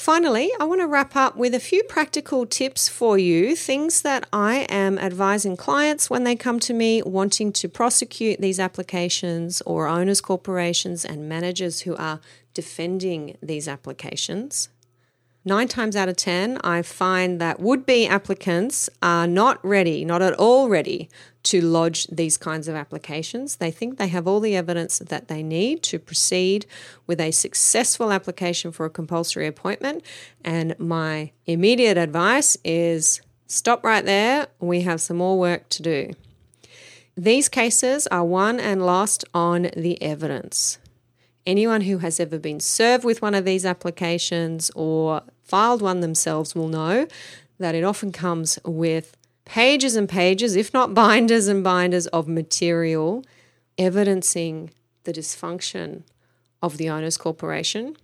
Finally, 0.01 0.51
I 0.59 0.65
want 0.65 0.81
to 0.81 0.87
wrap 0.87 1.15
up 1.15 1.37
with 1.37 1.55
a 1.55 1.61
few 1.61 1.83
practical 1.83 2.47
tips 2.47 2.89
for 2.89 3.19
you, 3.19 3.55
things 3.55 4.01
that 4.01 4.27
I 4.33 4.67
am 4.71 4.99
advising 4.99 5.59
clients 5.59 6.09
when 6.09 6.25
they 6.25 6.37
come 6.37 6.59
to 6.61 6.73
me 6.73 7.03
wanting 7.03 7.53
to 7.53 7.69
prosecute 7.69 8.41
these 8.41 8.59
applications 8.59 9.61
or 9.67 9.89
owners, 9.89 10.23
corporations, 10.23 11.05
and 11.05 11.29
managers 11.29 11.83
who 11.83 11.97
are 11.97 12.19
defending 12.55 13.37
these 13.43 13.69
applications. 13.69 14.71
Nine 15.45 15.69
times 15.69 15.97
out 15.97 16.09
of 16.09 16.17
10, 16.17 16.57
I 16.65 16.81
find 16.81 17.39
that 17.39 17.61
would 17.61 17.85
be 17.85 18.07
applicants 18.07 18.89
are 19.03 19.27
not 19.27 19.63
ready, 19.63 20.07
not 20.07 20.23
at 20.23 20.33
all 20.33 20.71
ready 20.71 21.11
to 21.43 21.61
lodge 21.61 22.07
these 22.09 22.37
kinds 22.37 22.69
of 22.69 22.75
applications. 22.75 23.57
They 23.57 23.71
think 23.71 23.99
they 23.99 24.09
have 24.09 24.27
all 24.27 24.41
the 24.41 24.57
evidence 24.57 24.99
that 24.99 25.29
they 25.29 25.43
need 25.43 25.83
to 25.85 25.99
proceed 25.99 26.67
with 27.07 27.21
a 27.21 27.31
successful 27.31 28.13
application 28.13 28.73
for 28.73 28.87
a 28.87 28.91
compulsory 28.91 29.47
appointment. 29.47 30.05
And 30.45 30.79
my 30.79 31.33
immediate 31.47 31.97
advice 31.97 32.57
is 32.65 33.21
stop 33.47 33.85
right 33.85 34.05
there. 34.05 34.49
We 34.59 34.83
have 34.83 35.01
some 35.01 35.17
more 35.17 35.39
work 35.39 35.69
to 35.71 35.83
do. 35.83 36.13
These 37.17 37.49
cases 37.49 38.07
are 38.07 38.25
won 38.25 38.61
and 38.61 38.85
lost 38.85 39.25
on 39.35 39.71
the 39.77 40.01
evidence. 40.03 40.79
Anyone 41.47 41.83
who 41.83 41.99
has 41.99 42.21
ever 42.21 42.39
been 42.39 42.61
served 42.61 43.05
with 43.05 43.23
one 43.23 43.35
of 43.35 43.45
these 43.45 43.67
applications 43.67 44.71
or 44.75 45.23
filed 45.43 45.83
one 45.83 46.01
themselves 46.01 46.55
will 46.55 46.69
know 46.69 47.07
that 47.59 47.75
it 47.75 47.83
often 47.83 48.13
comes 48.13 48.59
with 48.65 49.17
pages 49.51 49.97
and 49.97 50.09
pages, 50.09 50.55
if 50.55 50.73
not 50.73 50.95
binders 50.95 51.49
and 51.49 51.65
binders, 51.65 52.07
of 52.09 52.29
material 52.29 53.25
evidencing 53.77 54.71
the 55.03 55.13
dysfunction 55.13 56.05
of 56.63 56.77
the 56.77 56.89
owner's 56.89 57.17
corporation. 57.17 57.97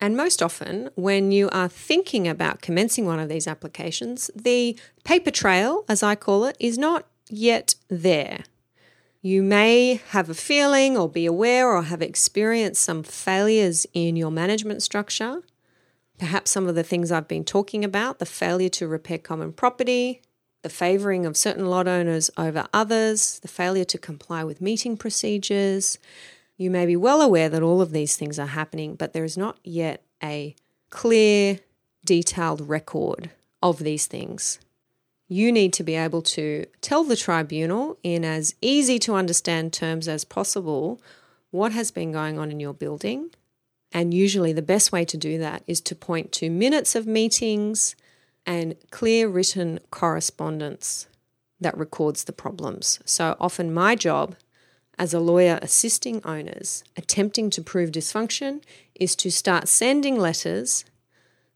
And 0.00 0.16
most 0.16 0.42
often, 0.42 0.90
when 0.96 1.30
you 1.30 1.48
are 1.50 1.68
thinking 1.68 2.26
about 2.26 2.60
commencing 2.60 3.06
one 3.06 3.20
of 3.20 3.28
these 3.28 3.46
applications, 3.46 4.32
the 4.34 4.76
paper 5.04 5.30
trail, 5.30 5.84
as 5.88 6.02
I 6.02 6.16
call 6.16 6.44
it, 6.46 6.56
is 6.58 6.76
not 6.76 7.06
yet 7.28 7.76
there. 7.86 8.40
You 9.22 9.44
may 9.44 10.00
have 10.08 10.28
a 10.28 10.34
feeling 10.34 10.96
or 10.96 11.08
be 11.08 11.24
aware 11.24 11.68
or 11.68 11.84
have 11.84 12.02
experienced 12.02 12.82
some 12.82 13.04
failures 13.04 13.86
in 13.92 14.16
your 14.16 14.32
management 14.32 14.82
structure. 14.82 15.42
Perhaps 16.18 16.50
some 16.50 16.66
of 16.66 16.74
the 16.74 16.82
things 16.82 17.12
I've 17.12 17.28
been 17.28 17.44
talking 17.44 17.84
about 17.84 18.18
the 18.18 18.26
failure 18.26 18.70
to 18.70 18.88
repair 18.88 19.18
common 19.18 19.52
property, 19.52 20.20
the 20.62 20.68
favouring 20.68 21.26
of 21.26 21.36
certain 21.36 21.66
lot 21.66 21.88
owners 21.88 22.30
over 22.36 22.66
others, 22.72 23.38
the 23.40 23.48
failure 23.48 23.84
to 23.84 23.98
comply 23.98 24.44
with 24.44 24.60
meeting 24.60 24.96
procedures. 24.96 25.98
You 26.56 26.70
may 26.70 26.86
be 26.86 26.96
well 26.96 27.22
aware 27.22 27.48
that 27.48 27.62
all 27.62 27.80
of 27.80 27.92
these 27.92 28.16
things 28.16 28.38
are 28.38 28.46
happening, 28.46 28.94
but 28.94 29.12
there 29.12 29.24
is 29.24 29.36
not 29.36 29.58
yet 29.64 30.02
a 30.22 30.54
clear, 30.90 31.60
detailed 32.04 32.68
record 32.68 33.30
of 33.62 33.78
these 33.78 34.06
things 34.06 34.58
you 35.30 35.52
need 35.52 35.72
to 35.72 35.84
be 35.84 35.94
able 35.94 36.20
to 36.20 36.66
tell 36.80 37.04
the 37.04 37.16
tribunal 37.16 37.96
in 38.02 38.24
as 38.24 38.56
easy 38.60 38.98
to 38.98 39.14
understand 39.14 39.72
terms 39.72 40.08
as 40.08 40.24
possible 40.24 41.00
what 41.52 41.70
has 41.70 41.92
been 41.92 42.10
going 42.10 42.36
on 42.36 42.50
in 42.50 42.58
your 42.58 42.74
building. 42.74 43.30
And 43.92 44.12
usually, 44.12 44.52
the 44.52 44.60
best 44.60 44.90
way 44.90 45.04
to 45.04 45.16
do 45.16 45.38
that 45.38 45.62
is 45.68 45.80
to 45.82 45.94
point 45.94 46.32
to 46.32 46.50
minutes 46.50 46.96
of 46.96 47.06
meetings 47.06 47.94
and 48.46 48.74
clear 48.90 49.28
written 49.28 49.80
correspondence 49.90 51.06
that 51.60 51.76
records 51.76 52.24
the 52.24 52.32
problems. 52.32 52.98
So, 53.04 53.36
often, 53.40 53.72
my 53.72 53.94
job 53.94 54.36
as 54.98 55.14
a 55.14 55.20
lawyer 55.20 55.58
assisting 55.62 56.20
owners 56.24 56.84
attempting 56.96 57.50
to 57.50 57.62
prove 57.62 57.90
dysfunction 57.90 58.62
is 58.94 59.16
to 59.16 59.30
start 59.30 59.68
sending 59.68 60.18
letters 60.18 60.84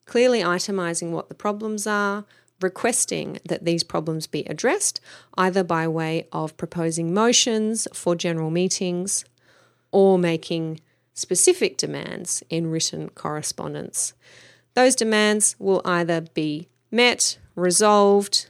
clearly 0.07 0.41
itemizing 0.41 1.11
what 1.11 1.29
the 1.29 1.35
problems 1.35 1.87
are, 1.87 2.25
requesting 2.61 3.39
that 3.47 3.65
these 3.65 3.83
problems 3.83 4.27
be 4.27 4.45
addressed, 4.45 5.01
either 5.37 5.63
by 5.65 5.89
way 5.89 6.27
of 6.33 6.57
proposing 6.57 7.13
motions 7.13 7.89
for 7.93 8.15
general 8.15 8.51
meetings 8.51 9.25
or 9.93 10.19
making 10.19 10.81
specific 11.13 11.77
demands 11.77 12.43
in 12.51 12.71
written 12.71 13.09
correspondence. 13.11 14.15
Those 14.75 14.97
demands 14.97 15.55
will 15.59 15.83
either 15.85 16.23
be 16.23 16.69
met, 16.95 17.39
resolved, 17.55 18.49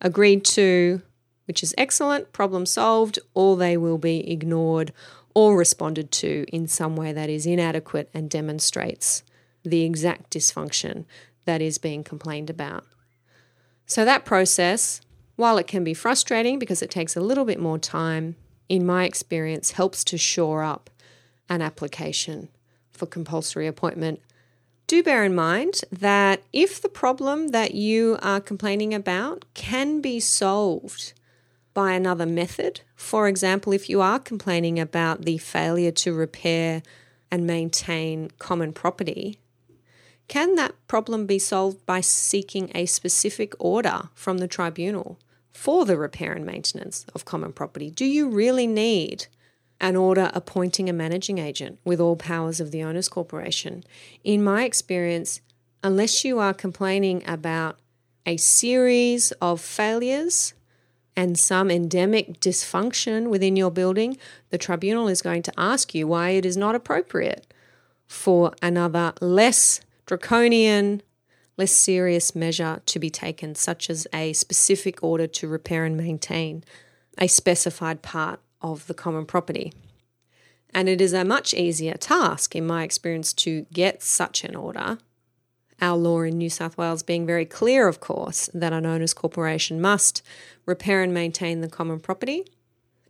agreed 0.00 0.44
to, 0.44 1.00
which 1.46 1.62
is 1.62 1.74
excellent, 1.78 2.32
problem 2.32 2.66
solved, 2.66 3.18
or 3.32 3.56
they 3.56 3.76
will 3.76 3.98
be 3.98 4.30
ignored 4.30 4.92
or 5.34 5.56
responded 5.56 6.10
to 6.10 6.44
in 6.52 6.66
some 6.66 6.96
way 6.96 7.12
that 7.12 7.30
is 7.30 7.46
inadequate 7.46 8.10
and 8.12 8.28
demonstrates 8.28 9.22
the 9.64 9.82
exact 9.82 10.30
dysfunction 10.30 11.04
that 11.44 11.62
is 11.62 11.78
being 11.78 12.02
complained 12.02 12.50
about. 12.50 12.84
So, 13.86 14.04
that 14.04 14.24
process, 14.24 15.00
while 15.36 15.58
it 15.58 15.66
can 15.66 15.84
be 15.84 15.94
frustrating 15.94 16.58
because 16.58 16.82
it 16.82 16.90
takes 16.90 17.16
a 17.16 17.20
little 17.20 17.44
bit 17.44 17.60
more 17.60 17.78
time, 17.78 18.36
in 18.68 18.84
my 18.84 19.04
experience, 19.04 19.72
helps 19.72 20.02
to 20.04 20.18
shore 20.18 20.62
up 20.62 20.90
an 21.48 21.62
application 21.62 22.48
for 22.90 23.06
compulsory 23.06 23.66
appointment. 23.66 24.20
Do 24.86 25.02
bear 25.02 25.24
in 25.24 25.34
mind 25.34 25.80
that 25.90 26.44
if 26.52 26.80
the 26.80 26.88
problem 26.88 27.48
that 27.48 27.74
you 27.74 28.18
are 28.22 28.40
complaining 28.40 28.94
about 28.94 29.44
can 29.52 30.00
be 30.00 30.20
solved 30.20 31.12
by 31.74 31.92
another 31.92 32.24
method, 32.24 32.82
for 32.94 33.26
example, 33.26 33.72
if 33.72 33.90
you 33.90 34.00
are 34.00 34.20
complaining 34.20 34.78
about 34.78 35.22
the 35.22 35.38
failure 35.38 35.90
to 35.90 36.14
repair 36.14 36.82
and 37.32 37.48
maintain 37.48 38.30
common 38.38 38.72
property, 38.72 39.40
can 40.28 40.54
that 40.54 40.76
problem 40.86 41.26
be 41.26 41.40
solved 41.40 41.84
by 41.84 42.00
seeking 42.00 42.70
a 42.72 42.86
specific 42.86 43.54
order 43.58 44.10
from 44.14 44.38
the 44.38 44.48
tribunal 44.48 45.18
for 45.52 45.84
the 45.84 45.96
repair 45.96 46.32
and 46.32 46.46
maintenance 46.46 47.04
of 47.12 47.24
common 47.24 47.52
property? 47.52 47.90
Do 47.90 48.04
you 48.04 48.28
really 48.28 48.68
need 48.68 49.26
an 49.80 49.96
order 49.96 50.30
appointing 50.34 50.88
a 50.88 50.92
managing 50.92 51.38
agent 51.38 51.78
with 51.84 52.00
all 52.00 52.16
powers 52.16 52.60
of 52.60 52.70
the 52.70 52.82
owner's 52.82 53.08
corporation? 53.08 53.84
In 54.24 54.42
my 54.42 54.64
experience, 54.64 55.40
unless 55.82 56.24
you 56.24 56.38
are 56.38 56.54
complaining 56.54 57.22
about 57.26 57.78
a 58.24 58.36
series 58.36 59.32
of 59.40 59.60
failures 59.60 60.54
and 61.16 61.38
some 61.38 61.70
endemic 61.70 62.40
dysfunction 62.40 63.28
within 63.28 63.56
your 63.56 63.70
building, 63.70 64.18
the 64.50 64.58
tribunal 64.58 65.08
is 65.08 65.22
going 65.22 65.42
to 65.42 65.52
ask 65.56 65.94
you 65.94 66.06
why 66.06 66.30
it 66.30 66.44
is 66.44 66.56
not 66.56 66.74
appropriate 66.74 67.46
for 68.06 68.52
another 68.60 69.14
less 69.20 69.80
draconian, 70.04 71.02
less 71.56 71.72
serious 71.72 72.34
measure 72.34 72.82
to 72.86 72.98
be 72.98 73.10
taken, 73.10 73.54
such 73.54 73.88
as 73.88 74.06
a 74.12 74.32
specific 74.32 75.02
order 75.02 75.26
to 75.26 75.48
repair 75.48 75.84
and 75.84 75.96
maintain 75.96 76.62
a 77.18 77.28
specified 77.28 78.02
part 78.02 78.40
of 78.60 78.86
the 78.86 78.94
common 78.94 79.26
property. 79.26 79.72
And 80.74 80.88
it 80.88 81.00
is 81.00 81.12
a 81.12 81.24
much 81.24 81.54
easier 81.54 81.94
task, 81.94 82.54
in 82.54 82.66
my 82.66 82.82
experience, 82.82 83.32
to 83.34 83.66
get 83.72 84.02
such 84.02 84.44
an 84.44 84.54
order. 84.54 84.98
Our 85.80 85.96
law 85.96 86.22
in 86.22 86.38
New 86.38 86.50
South 86.50 86.76
Wales 86.78 87.02
being 87.02 87.26
very 87.26 87.44
clear, 87.44 87.86
of 87.86 88.00
course, 88.00 88.48
that 88.54 88.72
an 88.72 88.86
owner's 88.86 89.14
corporation 89.14 89.80
must 89.80 90.22
repair 90.64 91.02
and 91.02 91.12
maintain 91.12 91.60
the 91.60 91.68
common 91.68 92.00
property. 92.00 92.46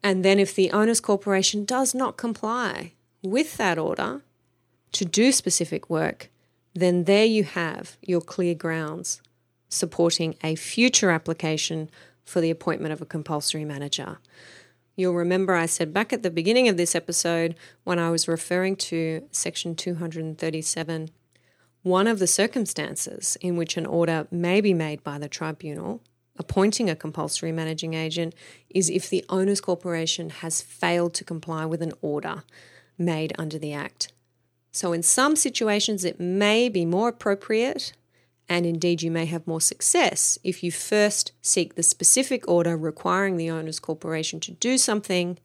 And 0.03 0.25
then, 0.25 0.39
if 0.39 0.55
the 0.55 0.71
owner's 0.71 1.01
corporation 1.01 1.65
does 1.65 1.95
not 1.95 2.17
comply 2.17 2.93
with 3.23 3.57
that 3.57 3.79
order 3.79 4.23
to 4.93 5.05
do 5.05 5.33
specific 5.33 5.91
work, 5.91 6.31
then 6.75 7.05
there 7.05 7.25
you 7.25 7.45
have 7.45 7.97
your 8.03 8.21
clear 8.21 8.55
grounds 8.55 9.21
supporting 9.69 10.37
a 10.43 10.55
future 10.55 11.11
application 11.11 11.91
for 12.25 12.41
the 12.41 12.51
appointment 12.51 12.93
of 12.93 13.01
a 13.01 13.07
compulsory 13.07 13.65
manager. 13.65 14.19
You'll 14.97 15.15
remember 15.15 15.55
I 15.55 15.67
said 15.67 15.93
back 15.93 16.15
at 16.15 16.23
the 16.23 16.31
beginning 16.31 16.69
of 16.69 16.79
this 16.79 16.95
episode 16.95 17.55
when 17.85 17.99
I 17.99 18.11
was 18.11 18.27
referring 18.27 18.77
to 18.77 19.29
Section 19.31 19.77
237 19.77 21.11
one 21.83 22.09
of 22.09 22.19
the 22.19 22.27
circumstances 22.27 23.37
in 23.41 23.57
which 23.57 23.77
an 23.77 23.87
order 23.87 24.27
may 24.33 24.61
be 24.61 24.75
made 24.75 25.05
by 25.05 25.19
the 25.19 25.29
tribunal 25.29 26.03
appointing 26.39 26.91
a 26.91 26.97
compulsory 26.97 27.53
managing 27.53 27.95
agent 27.95 28.35
is 28.71 28.91
if 28.91 29.09
the 29.09 29.25
owner's 29.29 29.61
corporation 29.61 30.31
has 30.31 30.63
failed 30.63 31.15
to 31.15 31.25
comply 31.25 31.65
with 31.65 31.83
an 31.83 31.93
order 32.03 32.43
made 32.99 33.33
under 33.39 33.59
the 33.59 33.73
Act. 33.73 34.13
So, 34.73 34.93
in 34.93 35.03
some 35.03 35.37
situations, 35.37 36.05
it 36.05 36.21
may 36.21 36.69
be 36.69 36.85
more 36.85 37.09
appropriate, 37.09 37.93
and 38.49 38.65
indeed, 38.65 39.03
you 39.03 39.11
may 39.11 39.27
have 39.27 39.47
more 39.47 39.61
success 39.61 40.39
if 40.45 40.63
you 40.63 40.71
first 40.71 41.33
seek 41.43 41.75
the 41.75 41.83
specific 41.83 42.47
order 42.49 42.77
requiring 42.77 43.37
the 43.37 43.51
owner's 43.51 43.81
corporation 43.81 44.39
to 44.41 44.53
do 44.53 44.79
something, 44.79 45.39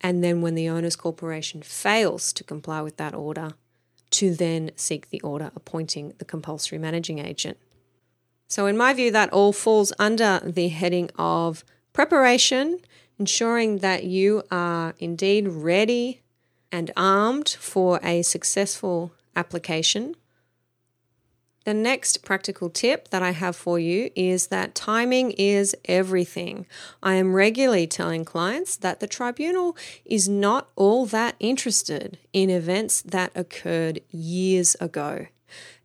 and 0.00 0.24
then 0.24 0.42
when 0.42 0.54
the 0.54 0.68
owner's 0.68 0.96
corporation 0.96 1.62
fails 1.62 2.32
to 2.32 2.44
comply 2.44 2.82
with 2.82 2.96
that 2.96 3.14
order, 3.14 3.52
to 4.10 4.34
then 4.34 4.70
seek 4.74 5.10
the 5.10 5.20
order 5.20 5.52
appointing 5.54 6.14
the 6.18 6.24
compulsory 6.24 6.78
managing 6.78 7.18
agent. 7.18 7.58
So, 8.48 8.66
in 8.66 8.76
my 8.76 8.94
view, 8.94 9.10
that 9.12 9.32
all 9.32 9.52
falls 9.52 9.92
under 9.98 10.40
the 10.42 10.68
heading 10.68 11.10
of 11.16 11.64
preparation, 11.92 12.80
ensuring 13.18 13.78
that 13.78 14.04
you 14.04 14.42
are 14.50 14.94
indeed 14.98 15.48
ready 15.48 16.22
and 16.72 16.90
armed 16.96 17.48
for 17.48 18.00
a 18.02 18.22
successful 18.22 19.12
application. 19.36 20.14
The 21.68 21.74
next 21.74 22.24
practical 22.24 22.70
tip 22.70 23.08
that 23.08 23.22
I 23.22 23.32
have 23.32 23.54
for 23.54 23.78
you 23.78 24.08
is 24.16 24.46
that 24.46 24.74
timing 24.74 25.32
is 25.32 25.76
everything. 25.84 26.64
I 27.02 27.16
am 27.16 27.34
regularly 27.34 27.86
telling 27.86 28.24
clients 28.24 28.74
that 28.76 29.00
the 29.00 29.06
tribunal 29.06 29.76
is 30.06 30.30
not 30.30 30.70
all 30.76 31.04
that 31.04 31.34
interested 31.38 32.16
in 32.32 32.48
events 32.48 33.02
that 33.02 33.32
occurred 33.34 34.00
years 34.10 34.76
ago 34.80 35.26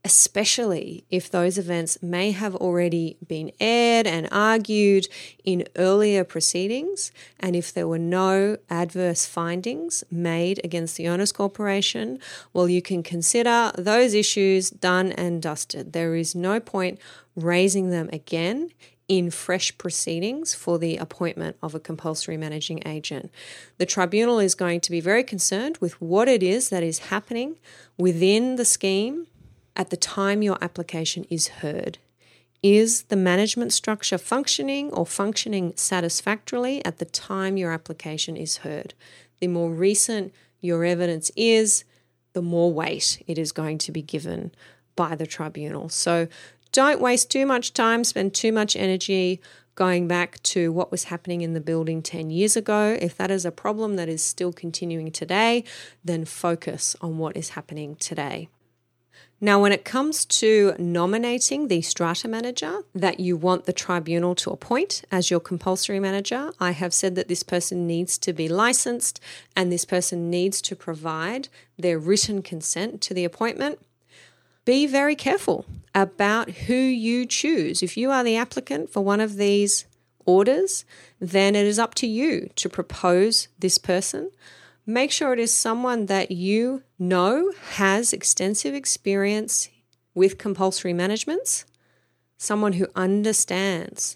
especially 0.06 1.06
if 1.10 1.32
those 1.32 1.58
events 1.58 1.98
may 2.02 2.32
have 2.32 2.56
already 2.56 3.16
been 3.26 3.52
aired 3.60 4.06
and 4.06 4.28
argued 4.32 5.08
in 5.46 5.66
earlier 5.78 6.24
proceedings, 6.26 7.12
and 7.40 7.56
if 7.56 7.74
there 7.74 7.88
were 7.88 8.00
no 8.00 8.58
adverse 8.70 9.26
findings 9.26 10.04
made 10.12 10.60
against 10.64 10.98
the 10.98 11.08
Owners 11.08 11.32
Corporation, 11.32 12.20
well, 12.52 12.68
you 12.68 12.82
can 12.82 13.02
consider 13.02 13.72
those 13.78 14.14
issues 14.14 14.70
done 14.70 15.14
and 15.14 15.42
dusted. 15.42 15.94
There 15.94 16.16
is 16.16 16.36
no 16.36 16.60
point 16.60 17.00
raising 17.36 17.90
them 17.90 18.10
again 18.12 18.72
in 19.08 19.30
fresh 19.30 19.78
proceedings 19.78 20.56
for 20.56 20.80
the 20.80 20.98
appointment 20.98 21.58
of 21.62 21.76
a 21.76 21.80
compulsory 21.80 22.38
managing 22.38 22.82
agent. 22.86 23.32
The 23.78 23.86
tribunal 23.86 24.40
is 24.40 24.56
going 24.56 24.82
to 24.82 24.92
be 24.92 25.02
very 25.02 25.24
concerned 25.24 25.78
with 25.78 26.02
what 26.02 26.28
it 26.28 26.42
is 26.42 26.70
that 26.70 26.84
is 26.84 27.00
happening 27.00 27.58
within 27.98 28.56
the 28.56 28.66
scheme 28.66 29.28
at 29.76 29.90
the 29.90 29.98
time 29.98 30.42
your 30.42 30.58
application 30.62 31.26
is 31.30 31.48
heard. 31.48 31.98
Is 32.62 33.04
the 33.04 33.16
management 33.16 33.74
structure 33.74 34.18
functioning 34.18 34.90
or 34.92 35.06
functioning 35.06 35.74
satisfactorily 35.76 36.84
at 36.86 37.00
the 37.00 37.06
time 37.06 37.58
your 37.58 37.74
application 37.74 38.38
is 38.38 38.58
heard? 38.58 38.94
The 39.40 39.48
more 39.48 39.72
recent 39.72 40.34
your 40.62 40.86
evidence 40.86 41.30
is, 41.36 41.84
the 42.32 42.42
more 42.42 42.72
weight 42.72 43.22
it 43.28 43.38
is 43.38 43.52
going 43.52 43.80
to 43.80 43.92
be 43.92 44.02
given 44.02 44.52
by 44.96 45.16
the 45.16 45.28
tribunal. 45.28 45.90
So 45.90 46.28
don't 46.72 47.02
waste 47.02 47.30
too 47.30 47.46
much 47.46 47.74
time, 47.74 48.04
spend 48.04 48.34
too 48.34 48.52
much 48.52 48.76
energy 48.76 49.42
going 49.76 50.08
back 50.08 50.42
to 50.44 50.72
what 50.72 50.92
was 50.92 51.06
happening 51.06 51.42
in 51.42 51.54
the 51.54 51.60
building 51.60 52.02
10 52.02 52.30
years 52.30 52.56
ago. 52.56 52.98
If 53.02 53.18
that 53.18 53.32
is 53.32 53.46
a 53.46 53.52
problem 53.52 53.96
that 53.96 54.08
is 54.08 54.24
still 54.24 54.54
continuing 54.54 55.12
today, 55.12 55.64
then 56.04 56.26
focus 56.26 56.96
on 57.02 57.18
what 57.18 57.36
is 57.36 57.50
happening 57.50 57.96
today. 57.96 58.50
Now, 59.44 59.60
when 59.60 59.74
it 59.74 59.84
comes 59.84 60.24
to 60.40 60.74
nominating 60.80 61.68
the 61.68 61.82
strata 61.82 62.30
manager 62.30 62.84
that 62.96 63.20
you 63.20 63.36
want 63.36 63.66
the 63.66 63.74
tribunal 63.74 64.36
to 64.36 64.52
appoint 64.52 65.04
as 65.12 65.30
your 65.30 65.42
compulsory 65.42 66.00
manager, 66.00 66.54
I 66.62 66.72
have 66.72 66.94
said 66.94 67.16
that 67.16 67.28
this 67.28 67.44
person 67.44 67.86
needs 67.86 68.18
to 68.20 68.32
be 68.32 68.48
licensed 68.48 69.20
and 69.54 69.70
this 69.70 69.84
person 69.84 70.30
needs 70.30 70.62
to 70.62 70.78
provide 70.78 71.50
their 71.78 72.00
written 72.00 72.42
consent 72.42 73.02
to 73.02 73.14
the 73.14 73.26
appointment. 73.26 73.80
Be 74.64 74.88
very 74.88 75.14
careful 75.14 75.66
about 75.94 76.50
who 76.52 76.74
you 76.74 77.26
choose. 77.26 77.84
If 77.84 77.98
you 77.98 78.12
are 78.12 78.24
the 78.24 78.38
applicant 78.38 78.92
for 78.92 79.02
one 79.02 79.20
of 79.20 79.36
these 79.36 79.86
orders, 80.26 80.86
then 81.20 81.54
it 81.54 81.66
is 81.66 81.78
up 81.78 81.96
to 81.96 82.08
you 82.08 82.50
to 82.56 82.70
propose 82.70 83.50
this 83.60 83.78
person 83.78 84.32
make 84.86 85.12
sure 85.12 85.34
it 85.34 85.40
is 85.40 85.54
someone 85.54 86.08
that 86.08 86.32
you 86.32 86.84
know 87.00 87.52
has 87.72 88.14
extensive 88.14 88.74
experience 88.74 89.70
with 90.14 90.38
compulsory 90.38 90.94
managements, 90.94 91.66
someone 92.38 92.74
who 92.74 92.88
understands 92.96 94.16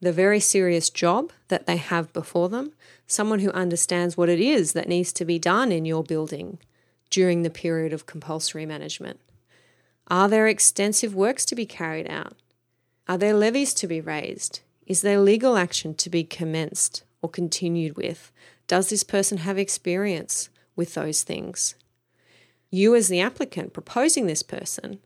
the 0.00 0.12
very 0.12 0.40
serious 0.40 0.90
job 0.90 1.30
that 1.48 1.66
they 1.66 1.76
have 1.76 2.12
before 2.12 2.48
them, 2.48 2.72
someone 3.06 3.38
who 3.38 3.50
understands 3.52 4.16
what 4.16 4.28
it 4.28 4.40
is 4.40 4.72
that 4.72 4.88
needs 4.88 5.12
to 5.12 5.24
be 5.24 5.38
done 5.38 5.70
in 5.70 5.84
your 5.84 6.02
building 6.02 6.58
during 7.08 7.42
the 7.42 7.50
period 7.50 7.92
of 7.92 8.06
compulsory 8.06 8.66
management. 8.66 9.20
Are 10.08 10.28
there 10.28 10.48
extensive 10.48 11.14
works 11.14 11.44
to 11.46 11.54
be 11.54 11.66
carried 11.66 12.10
out? 12.10 12.34
Are 13.06 13.18
there 13.18 13.34
levies 13.34 13.72
to 13.74 13.86
be 13.86 14.00
raised? 14.00 14.60
Is 14.86 15.02
there 15.02 15.20
legal 15.20 15.56
action 15.56 15.94
to 15.94 16.10
be 16.10 16.24
commenced 16.24 17.04
or 17.20 17.28
continued 17.28 17.96
with? 17.96 18.32
Does 18.66 18.88
this 18.88 19.02
person 19.02 19.38
have 19.38 19.58
experience 19.58 20.48
with 20.76 20.94
those 20.94 21.22
things? 21.22 21.74
You, 22.70 22.94
as 22.94 23.08
the 23.08 23.20
applicant 23.20 23.72
proposing 23.72 24.26
this 24.26 24.42
person, 24.42 24.98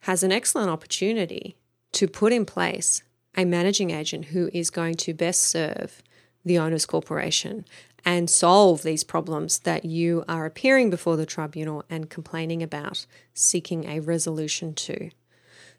has 0.00 0.22
an 0.22 0.32
excellent 0.32 0.70
opportunity 0.70 1.56
to 1.92 2.06
put 2.06 2.32
in 2.32 2.44
place 2.44 3.02
a 3.36 3.44
managing 3.44 3.90
agent 3.90 4.26
who 4.26 4.50
is 4.52 4.70
going 4.70 4.94
to 4.96 5.14
best 5.14 5.42
serve 5.42 6.02
the 6.44 6.58
owner's 6.58 6.86
corporation 6.86 7.64
and 8.04 8.30
solve 8.30 8.82
these 8.82 9.04
problems 9.04 9.60
that 9.60 9.84
you 9.84 10.24
are 10.28 10.46
appearing 10.46 10.90
before 10.90 11.16
the 11.16 11.26
tribunal 11.26 11.84
and 11.90 12.08
complaining 12.10 12.62
about, 12.62 13.06
seeking 13.34 13.84
a 13.84 14.00
resolution 14.00 14.74
to. 14.74 15.10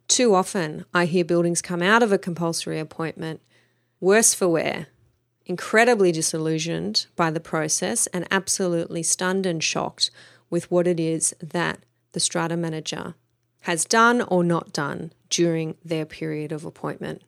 Too 0.07 0.35
often, 0.35 0.85
I 0.93 1.05
hear 1.05 1.25
buildings 1.25 1.61
come 1.61 1.81
out 1.81 2.03
of 2.03 2.11
a 2.11 2.17
compulsory 2.17 2.79
appointment 2.79 3.41
worse 3.99 4.33
for 4.33 4.47
wear 4.47 4.87
incredibly 5.51 6.13
disillusioned 6.13 7.07
by 7.17 7.29
the 7.29 7.41
process 7.41 8.07
and 8.07 8.25
absolutely 8.31 9.03
stunned 9.03 9.45
and 9.45 9.61
shocked 9.61 10.09
with 10.49 10.71
what 10.71 10.87
it 10.87 10.97
is 10.97 11.35
that 11.41 11.79
the 12.13 12.21
strata 12.21 12.55
manager 12.55 13.15
has 13.61 13.83
done 13.83 14.21
or 14.21 14.45
not 14.45 14.71
done 14.71 15.11
during 15.29 15.75
their 15.83 16.05
period 16.05 16.53
of 16.53 16.63
appointment. 16.63 17.21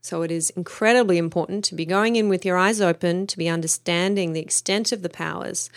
So 0.00 0.22
it 0.22 0.30
is 0.30 0.48
incredibly 0.50 1.18
important 1.18 1.66
to 1.66 1.74
be 1.74 1.84
going 1.84 2.16
in 2.16 2.30
with 2.30 2.46
your 2.46 2.56
eyes 2.56 2.80
open, 2.80 3.26
to 3.26 3.36
be 3.36 3.46
understanding 3.46 4.32
the 4.32 4.40
extent 4.40 4.90
of 4.90 5.02
the 5.02 5.10
powers 5.10 5.68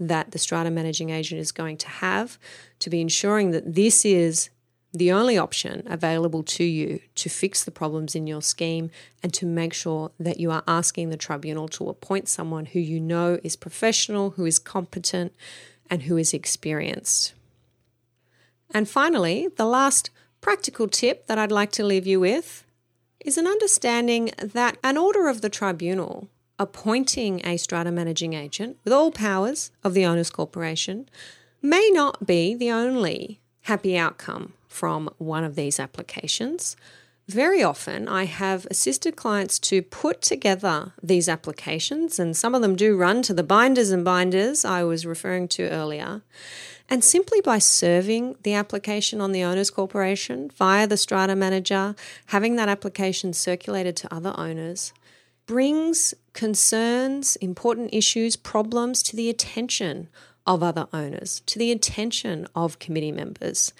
that 0.00 0.30
the 0.30 0.38
strata 0.38 0.70
managing 0.70 1.10
agent 1.10 1.38
is 1.38 1.52
going 1.52 1.76
to 1.76 1.88
have, 1.88 2.38
to 2.78 2.88
be 2.88 3.02
ensuring 3.02 3.50
that 3.50 3.74
this 3.74 4.06
is 4.06 4.48
the 4.94 5.10
only 5.10 5.36
option 5.36 5.82
available 5.86 6.44
to 6.44 6.62
you 6.62 7.00
to 7.16 7.28
fix 7.28 7.64
the 7.64 7.72
problems 7.72 8.14
in 8.14 8.28
your 8.28 8.40
scheme 8.40 8.90
and 9.24 9.34
to 9.34 9.44
make 9.44 9.74
sure 9.74 10.12
that 10.20 10.38
you 10.38 10.52
are 10.52 10.62
asking 10.68 11.10
the 11.10 11.16
tribunal 11.16 11.66
to 11.68 11.88
appoint 11.88 12.28
someone 12.28 12.66
who 12.66 12.78
you 12.78 13.00
know 13.00 13.40
is 13.42 13.56
professional, 13.56 14.30
who 14.30 14.46
is 14.46 14.60
competent, 14.60 15.34
and 15.90 16.04
who 16.04 16.16
is 16.16 16.32
experienced. 16.32 17.34
And 18.70 18.88
finally, 18.88 19.48
the 19.56 19.66
last 19.66 20.10
practical 20.40 20.86
tip 20.86 21.26
that 21.26 21.38
I'd 21.38 21.52
like 21.52 21.72
to 21.72 21.84
leave 21.84 22.06
you 22.06 22.20
with 22.20 22.64
is 23.18 23.36
an 23.36 23.48
understanding 23.48 24.30
that 24.38 24.76
an 24.84 24.96
order 24.96 25.26
of 25.26 25.40
the 25.40 25.48
tribunal 25.48 26.28
appointing 26.56 27.44
a 27.44 27.56
strata 27.56 27.90
managing 27.90 28.32
agent 28.32 28.76
with 28.84 28.92
all 28.92 29.10
powers 29.10 29.72
of 29.82 29.92
the 29.92 30.06
owner's 30.06 30.30
corporation 30.30 31.08
may 31.60 31.90
not 31.92 32.26
be 32.26 32.54
the 32.54 32.70
only 32.70 33.40
happy 33.62 33.98
outcome 33.98 34.52
from 34.74 35.08
one 35.18 35.44
of 35.44 35.54
these 35.54 35.78
applications. 35.78 36.76
Very 37.28 37.62
often, 37.62 38.08
I 38.08 38.24
have 38.24 38.66
assisted 38.70 39.14
clients 39.14 39.58
to 39.60 39.80
put 39.80 40.20
together 40.20 40.92
these 41.00 41.28
applications, 41.28 42.18
and 42.18 42.36
some 42.36 42.56
of 42.56 42.60
them 42.60 42.74
do 42.74 42.96
run 42.96 43.22
to 43.22 43.32
the 43.32 43.44
binders 43.44 43.90
and 43.90 44.04
binders 44.04 44.64
I 44.64 44.82
was 44.82 45.06
referring 45.06 45.46
to 45.48 45.70
earlier. 45.70 46.22
And 46.90 47.04
simply 47.04 47.40
by 47.40 47.60
serving 47.60 48.36
the 48.42 48.54
application 48.54 49.20
on 49.20 49.30
the 49.30 49.44
owner's 49.44 49.70
corporation 49.70 50.50
via 50.50 50.86
the 50.86 50.98
strata 50.98 51.36
manager, 51.36 51.94
having 52.26 52.56
that 52.56 52.68
application 52.68 53.32
circulated 53.32 53.96
to 53.98 54.12
other 54.14 54.34
owners, 54.36 54.92
brings 55.46 56.14
concerns, 56.32 57.36
important 57.36 57.90
issues, 57.94 58.34
problems 58.36 59.02
to 59.04 59.16
the 59.16 59.30
attention 59.30 60.08
of 60.46 60.62
other 60.62 60.88
owners, 60.92 61.40
to 61.46 61.58
the 61.58 61.72
attention 61.72 62.46
of 62.54 62.78
committee 62.78 63.12
members 63.12 63.72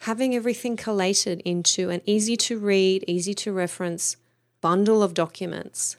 having 0.00 0.34
everything 0.34 0.76
collated 0.76 1.40
into 1.40 1.90
an 1.90 2.00
easy 2.06 2.36
to 2.36 2.58
read, 2.58 3.04
easy 3.06 3.34
to 3.34 3.52
reference 3.52 4.16
bundle 4.60 5.02
of 5.02 5.14
documents 5.14 5.96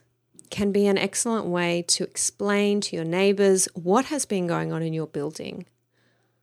can 0.49 0.71
be 0.71 0.87
an 0.87 0.97
excellent 0.97 1.45
way 1.45 1.83
to 1.87 2.03
explain 2.03 2.81
to 2.81 2.95
your 2.95 3.05
neighbours 3.05 3.67
what 3.73 4.05
has 4.05 4.25
been 4.25 4.47
going 4.47 4.71
on 4.71 4.81
in 4.81 4.93
your 4.93 5.07
building, 5.07 5.65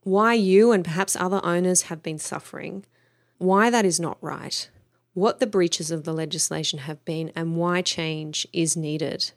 why 0.03 0.35
you 0.35 0.73
and 0.73 0.85
perhaps 0.85 1.17
other 1.17 1.41
owners 1.45 1.83
have 1.83 2.03
been 2.03 2.19
suffering, 2.19 2.85
why 3.39 3.71
that 3.71 3.85
is 3.85 3.99
not 3.99 4.19
right, 4.21 4.69
what 5.15 5.41
the 5.41 5.47
breaches 5.47 5.91
of 5.91 6.05
the 6.05 6.13
legislation 6.13 6.81
have 6.81 7.03
been, 7.05 7.33
and 7.35 7.57
why 7.57 7.81
change 7.81 8.47
is 8.53 8.77
needed. 8.77 9.33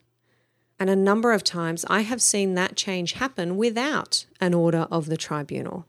And 0.79 0.89
a 0.89 0.95
number 0.95 1.31
of 1.31 1.43
times 1.43 1.85
I 1.89 2.01
have 2.01 2.21
seen 2.21 2.55
that 2.55 2.75
change 2.75 3.13
happen 3.13 3.57
without 3.57 4.25
an 4.39 4.53
order 4.53 4.87
of 4.91 5.07
the 5.07 5.17
tribunal. 5.17 5.85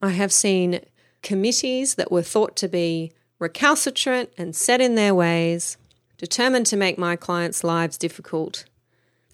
I 0.00 0.10
have 0.10 0.32
seen 0.32 0.80
committees 1.22 1.94
that 1.94 2.12
were 2.12 2.22
thought 2.22 2.56
to 2.56 2.68
be 2.68 3.12
recalcitrant 3.38 4.30
and 4.38 4.54
set 4.54 4.80
in 4.80 4.94
their 4.94 5.14
ways, 5.14 5.76
determined 6.16 6.66
to 6.66 6.76
make 6.76 6.98
my 6.98 7.16
clients' 7.16 7.64
lives 7.64 7.98
difficult, 7.98 8.64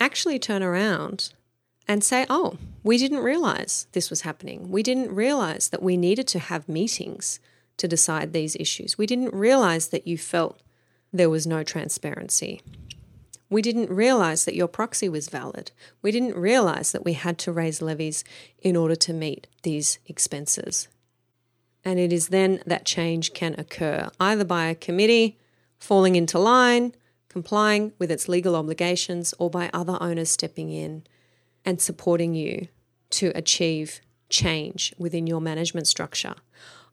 actually 0.01 0.39
turn 0.39 0.63
around 0.63 1.33
and 1.87 2.05
say, 2.05 2.27
oh, 2.31 2.57
we 2.83 2.99
didn't 2.99 3.19
realize 3.19 3.87
this 3.93 4.11
was 4.11 4.23
happening. 4.23 4.71
We 4.71 4.83
didn't 4.83 5.15
realize 5.15 5.69
that 5.71 5.83
we 5.83 5.97
needed 5.97 6.29
to 6.29 6.39
have 6.39 6.69
meetings 6.69 7.41
to 7.79 7.89
decide 7.89 8.33
these 8.33 8.57
issues. 8.57 8.99
We 8.99 9.07
didn't 9.07 9.35
realize 9.35 9.89
that 9.89 10.07
you 10.07 10.19
felt 10.19 10.61
there 11.13 11.31
was 11.31 11.47
no 11.47 11.63
transparency. 11.63 12.61
We 13.51 13.63
didn't 13.63 13.91
realize 13.91 14.45
that 14.45 14.55
your 14.55 14.69
proxy 14.69 15.09
was 15.09 15.29
valid. 15.29 15.73
We 16.03 16.11
didn't 16.11 16.37
realize 16.37 16.93
that 16.93 17.05
we 17.05 17.15
had 17.15 17.39
to 17.39 17.53
raise 17.53 17.81
levies 17.81 18.25
in 18.61 18.77
order 18.77 18.97
to 18.97 19.15
meet 19.15 19.47
these 19.63 19.99
expenses. 20.07 20.89
And 21.85 21.99
it 21.99 22.13
is 22.13 22.29
then 22.29 22.61
that 22.67 22.85
change 22.85 23.33
can 23.33 23.55
occur 23.59 24.11
either 24.21 24.45
by 24.45 24.67
a 24.67 24.75
committee 24.75 25.39
falling 25.79 26.17
into 26.17 26.39
line, 26.39 26.95
complying 27.29 27.93
with 27.99 28.11
its 28.11 28.29
legal 28.29 28.57
obligations, 28.57 29.35
or 29.39 29.49
by 29.49 29.71
other 29.73 29.97
owners 30.01 30.31
stepping 30.31 30.71
in 30.71 31.05
and 31.65 31.81
supporting 31.81 32.35
you 32.35 32.69
to 33.11 33.33
achieve 33.35 34.01
change 34.29 34.95
within 34.99 35.27
your 35.27 35.41
management 35.41 35.87
structure. 35.87 36.35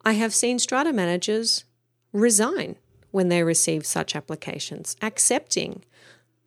I 0.03 0.13
have 0.13 0.33
seen 0.33 0.59
strata 0.59 0.93
managers 0.93 1.65
resign 2.13 2.75
when 3.11 3.29
they 3.29 3.43
receive 3.43 3.85
such 3.85 4.15
applications, 4.15 4.95
accepting 5.01 5.83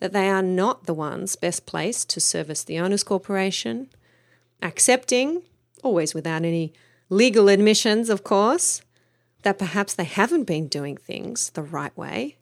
that 0.00 0.12
they 0.12 0.28
are 0.28 0.42
not 0.42 0.84
the 0.84 0.94
ones 0.94 1.34
best 1.34 1.66
placed 1.66 2.08
to 2.10 2.20
service 2.20 2.62
the 2.62 2.78
owners 2.78 3.02
corporation, 3.02 3.88
accepting, 4.62 5.42
always 5.82 6.14
without 6.14 6.44
any 6.44 6.72
legal 7.08 7.48
admissions, 7.48 8.10
of 8.10 8.24
course, 8.24 8.82
that 9.42 9.58
perhaps 9.58 9.94
they 9.94 10.04
haven't 10.04 10.44
been 10.44 10.68
doing 10.68 10.96
things 10.96 11.50
the 11.50 11.62
right 11.62 11.96
way, 11.96 12.36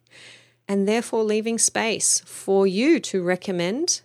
and 0.67 0.87
therefore 0.87 1.23
leaving 1.23 1.57
space 1.57 2.19
for 2.21 2.67
you 2.67 2.99
to 2.99 3.23
recommend 3.23 4.01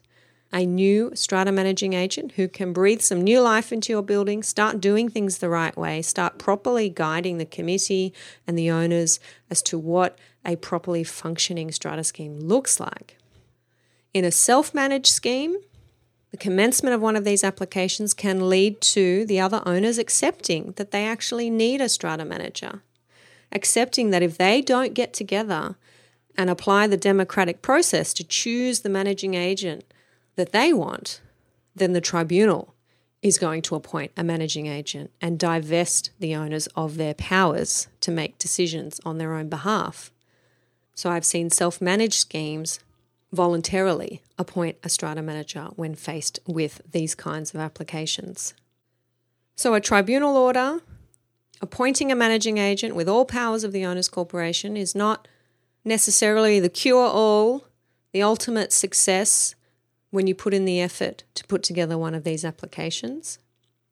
a 0.53 0.67
new 0.67 1.11
strata 1.15 1.51
managing 1.51 1.95
agent 1.95 2.33
who 2.33 2.47
can 2.47 2.75
breathe 2.75 3.01
some 3.01 3.23
new 3.23 3.41
life 3.41 3.73
into 3.73 3.93
your 3.93 4.03
building, 4.03 4.43
start 4.43 4.81
doing 4.81 5.09
things 5.09 5.39
the 5.39 5.49
right 5.49 5.77
way, 5.77 6.03
start 6.03 6.39
properly 6.39 6.91
guiding 6.91 7.39
the 7.39 7.47
committee 7.47 8.13
and 8.47 8.59
the 8.59 8.71
owners 8.71 9.19
as 9.49 9.63
to 9.63 9.79
what 9.79 10.19
a 10.45 10.57
properly 10.57 11.05
functioning 11.05 11.73
strata 11.73 12.05
scheme 12.05 12.39
looks 12.39 12.79
like. 12.79 13.17
In 14.13 14.27
a 14.27 14.31
self 14.31 14.75
managed 14.75 15.07
scheme, 15.07 15.57
the 16.33 16.39
commencement 16.39 16.95
of 16.95 17.03
one 17.03 17.15
of 17.15 17.25
these 17.25 17.45
applications 17.45 18.15
can 18.15 18.49
lead 18.49 18.81
to 18.81 19.25
the 19.27 19.39
other 19.39 19.63
owners 19.67 19.99
accepting 19.99 20.73
that 20.77 20.91
they 20.91 21.07
actually 21.07 21.51
need 21.51 21.81
a 21.81 21.91
strata 21.91 22.25
manager, 22.25 22.83
accepting 23.53 24.11
that 24.11 24.23
if 24.23 24.39
they 24.39 24.63
don't 24.63 24.95
get 24.95 25.13
together 25.13 25.77
and 26.37 26.49
apply 26.49 26.87
the 26.87 26.97
democratic 26.97 27.61
process 27.61 28.15
to 28.15 28.25
choose 28.25 28.81
the 28.81 28.89
managing 28.89 29.35
agent 29.35 29.85
that 30.37 30.53
they 30.53 30.73
want, 30.73 31.21
then 31.77 31.93
the 31.93 32.01
tribunal 32.01 32.75
is 33.21 33.39
going 33.39 33.61
to 33.63 33.75
appoint 33.75 34.11
a 34.17 34.25
managing 34.25 34.67
agent 34.67 35.11
and 35.21 35.39
divest 35.39 36.11
the 36.19 36.35
owners 36.35 36.67
of 36.69 36.97
their 36.97 37.15
powers 37.15 37.89
to 38.01 38.11
make 38.11 38.39
decisions 38.39 38.99
on 39.05 39.19
their 39.19 39.35
own 39.35 39.51
behalf. 39.51 40.11
So 40.95 41.11
I've 41.11 41.27
seen 41.27 41.51
self 41.51 41.81
managed 41.81 42.15
schemes 42.15 42.81
voluntarily 43.33 44.23
appoint 44.39 44.77
a 44.85 44.89
strata 44.89 45.23
manager 45.23 45.69
when 45.77 45.95
faced 45.95 46.39
with 46.47 46.81
these 46.91 47.15
kinds 47.15 47.55
of 47.55 47.61
applications. 47.61 48.55
So, 49.57 49.75
a 49.75 49.81
tribunal 49.81 50.37
order 50.37 50.81
appointing 51.61 52.11
a 52.11 52.17
managing 52.17 52.59
agent 52.59 52.95
with 52.95 53.09
all 53.09 53.25
powers 53.25 53.65
of 53.65 53.73
the 53.73 53.87
owners 53.87 54.09
corporation 54.09 54.77
is 54.77 54.95
not 54.95 55.29
necessarily 55.85 56.61
the 56.61 56.69
cure 56.69 57.07
all, 57.07 57.67
the 58.13 58.23
ultimate 58.23 58.73
success 58.73 59.55
when 60.11 60.27
you 60.27 60.35
put 60.35 60.53
in 60.53 60.65
the 60.65 60.81
effort 60.81 61.25
to 61.35 61.47
put 61.47 61.63
together 61.63 61.97
one 61.97 62.15
of 62.15 62.25
these 62.25 62.45
applications. 62.45 63.39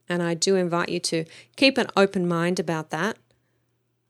And 0.08 0.22
I 0.22 0.34
do 0.34 0.56
invite 0.56 0.88
you 0.88 1.00
to 1.00 1.24
keep 1.56 1.78
an 1.78 1.86
open 1.96 2.26
mind 2.28 2.58
about 2.58 2.90
that 2.90 3.16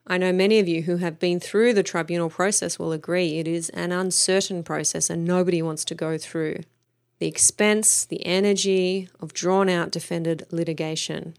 I 0.07 0.19
know 0.19 0.33
many 0.33 0.59
of 0.59 0.67
you 0.67 0.83
who 0.83 0.97
have 0.97 1.19
been 1.19 1.39
through 1.39 1.75
the 1.75 1.83
tribunal 1.83 2.31
process 2.31 2.79
will 2.79 2.93
agree 2.93 3.39
it 3.39 3.47
is 3.47 3.69
an 3.71 3.93
uncertain 3.93 4.63
process 4.63 5.11
and 5.11 5.25
nobody 5.25 5.63
wants 5.63 5.85
to 5.87 5.95
go 5.95 6.19
through 6.19 6.61
the 7.19 7.27
expense, 7.27 8.07
the 8.07 8.25
energy 8.25 9.09
of 9.21 9.35
drawn 9.35 9.69
out 9.69 9.91
defended 9.91 10.47
litigation, 10.51 11.35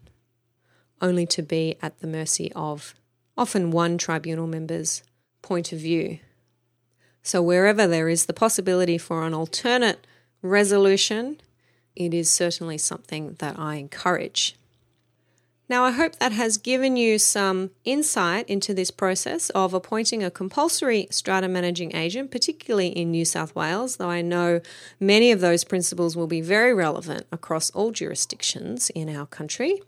only 1.00 1.26
to 1.26 1.42
be 1.42 1.76
at 1.82 1.98
the 1.98 2.06
mercy 2.06 2.52
of 2.54 2.94
often 3.36 3.72
one 3.72 3.98
tribunal 3.98 4.46
member's 4.46 5.02
point 5.42 5.72
of 5.72 5.80
view. 5.80 6.20
So, 7.24 7.42
wherever 7.42 7.86
there 7.86 8.08
is 8.08 8.26
the 8.26 8.32
possibility 8.32 8.96
for 8.96 9.24
an 9.24 9.34
alternate 9.34 10.06
resolution, 10.40 11.40
it 11.96 12.14
is 12.14 12.30
certainly 12.30 12.78
something 12.78 13.34
that 13.40 13.58
I 13.58 13.76
encourage. 13.76 14.56
Now, 15.72 15.84
I 15.84 15.90
hope 15.92 16.16
that 16.16 16.32
has 16.32 16.58
given 16.58 16.98
you 16.98 17.18
some 17.18 17.70
insight 17.86 18.46
into 18.46 18.74
this 18.74 18.90
process 18.90 19.48
of 19.48 19.72
appointing 19.72 20.22
a 20.22 20.30
compulsory 20.30 21.08
strata 21.10 21.48
managing 21.48 21.96
agent, 21.96 22.30
particularly 22.30 22.88
in 22.88 23.10
New 23.10 23.24
South 23.24 23.54
Wales, 23.54 23.96
though 23.96 24.10
I 24.10 24.20
know 24.20 24.60
many 25.00 25.32
of 25.32 25.40
those 25.40 25.64
principles 25.64 26.14
will 26.14 26.26
be 26.26 26.42
very 26.42 26.74
relevant 26.74 27.26
across 27.32 27.70
all 27.70 27.90
jurisdictions 27.90 28.90
in 28.90 29.08
our 29.08 29.24
country. 29.24 29.80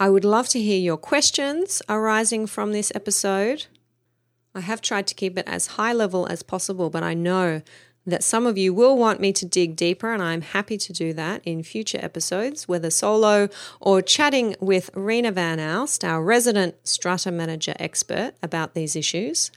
I 0.00 0.10
would 0.10 0.24
love 0.24 0.48
to 0.48 0.60
hear 0.60 0.80
your 0.80 0.96
questions 0.96 1.82
arising 1.88 2.48
from 2.48 2.72
this 2.72 2.90
episode. 2.92 3.66
I 4.56 4.60
have 4.60 4.82
tried 4.82 5.06
to 5.06 5.14
keep 5.14 5.38
it 5.38 5.46
as 5.46 5.78
high 5.78 5.92
level 5.92 6.26
as 6.26 6.42
possible, 6.42 6.90
but 6.90 7.04
I 7.04 7.14
know 7.14 7.62
that 8.06 8.24
some 8.24 8.46
of 8.46 8.58
you 8.58 8.74
will 8.74 8.96
want 8.96 9.20
me 9.20 9.32
to 9.32 9.46
dig 9.46 9.76
deeper, 9.76 10.12
and 10.12 10.22
I'm 10.22 10.42
happy 10.42 10.76
to 10.76 10.92
do 10.92 11.12
that 11.14 11.40
in 11.44 11.62
future 11.62 12.00
episodes, 12.02 12.66
whether 12.66 12.90
solo 12.90 13.48
or 13.80 14.02
chatting 14.02 14.56
with 14.60 14.90
Rena 14.94 15.32
Van 15.32 15.58
Alst, 15.58 16.04
our 16.04 16.22
resident 16.22 16.74
strata 16.84 17.30
manager 17.30 17.74
expert, 17.78 18.32
about 18.42 18.74
these 18.74 18.96
issues. 18.96 19.50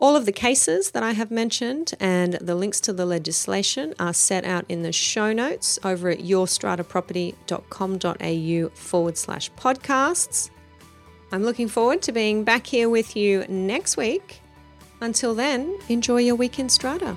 All 0.00 0.14
of 0.14 0.26
the 0.26 0.32
cases 0.32 0.92
that 0.92 1.02
I 1.02 1.10
have 1.12 1.32
mentioned 1.32 1.92
and 1.98 2.34
the 2.34 2.54
links 2.54 2.78
to 2.82 2.92
the 2.92 3.04
legislation 3.04 3.94
are 3.98 4.14
set 4.14 4.44
out 4.44 4.64
in 4.68 4.82
the 4.82 4.92
show 4.92 5.32
notes 5.32 5.76
over 5.82 6.08
at 6.08 6.20
yourstrataproperty.com.au 6.20 8.68
forward 8.76 9.18
slash 9.18 9.50
podcasts. 9.52 10.50
I'm 11.32 11.42
looking 11.42 11.66
forward 11.66 12.02
to 12.02 12.12
being 12.12 12.44
back 12.44 12.68
here 12.68 12.88
with 12.88 13.16
you 13.16 13.44
next 13.48 13.96
week. 13.96 14.40
Until 15.00 15.34
then, 15.34 15.76
enjoy 15.88 16.18
your 16.18 16.36
weekend 16.36 16.70
strata. 16.70 17.16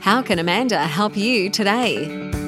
How 0.00 0.22
can 0.22 0.38
Amanda 0.38 0.78
help 0.78 1.14
you 1.14 1.50
today? 1.50 2.39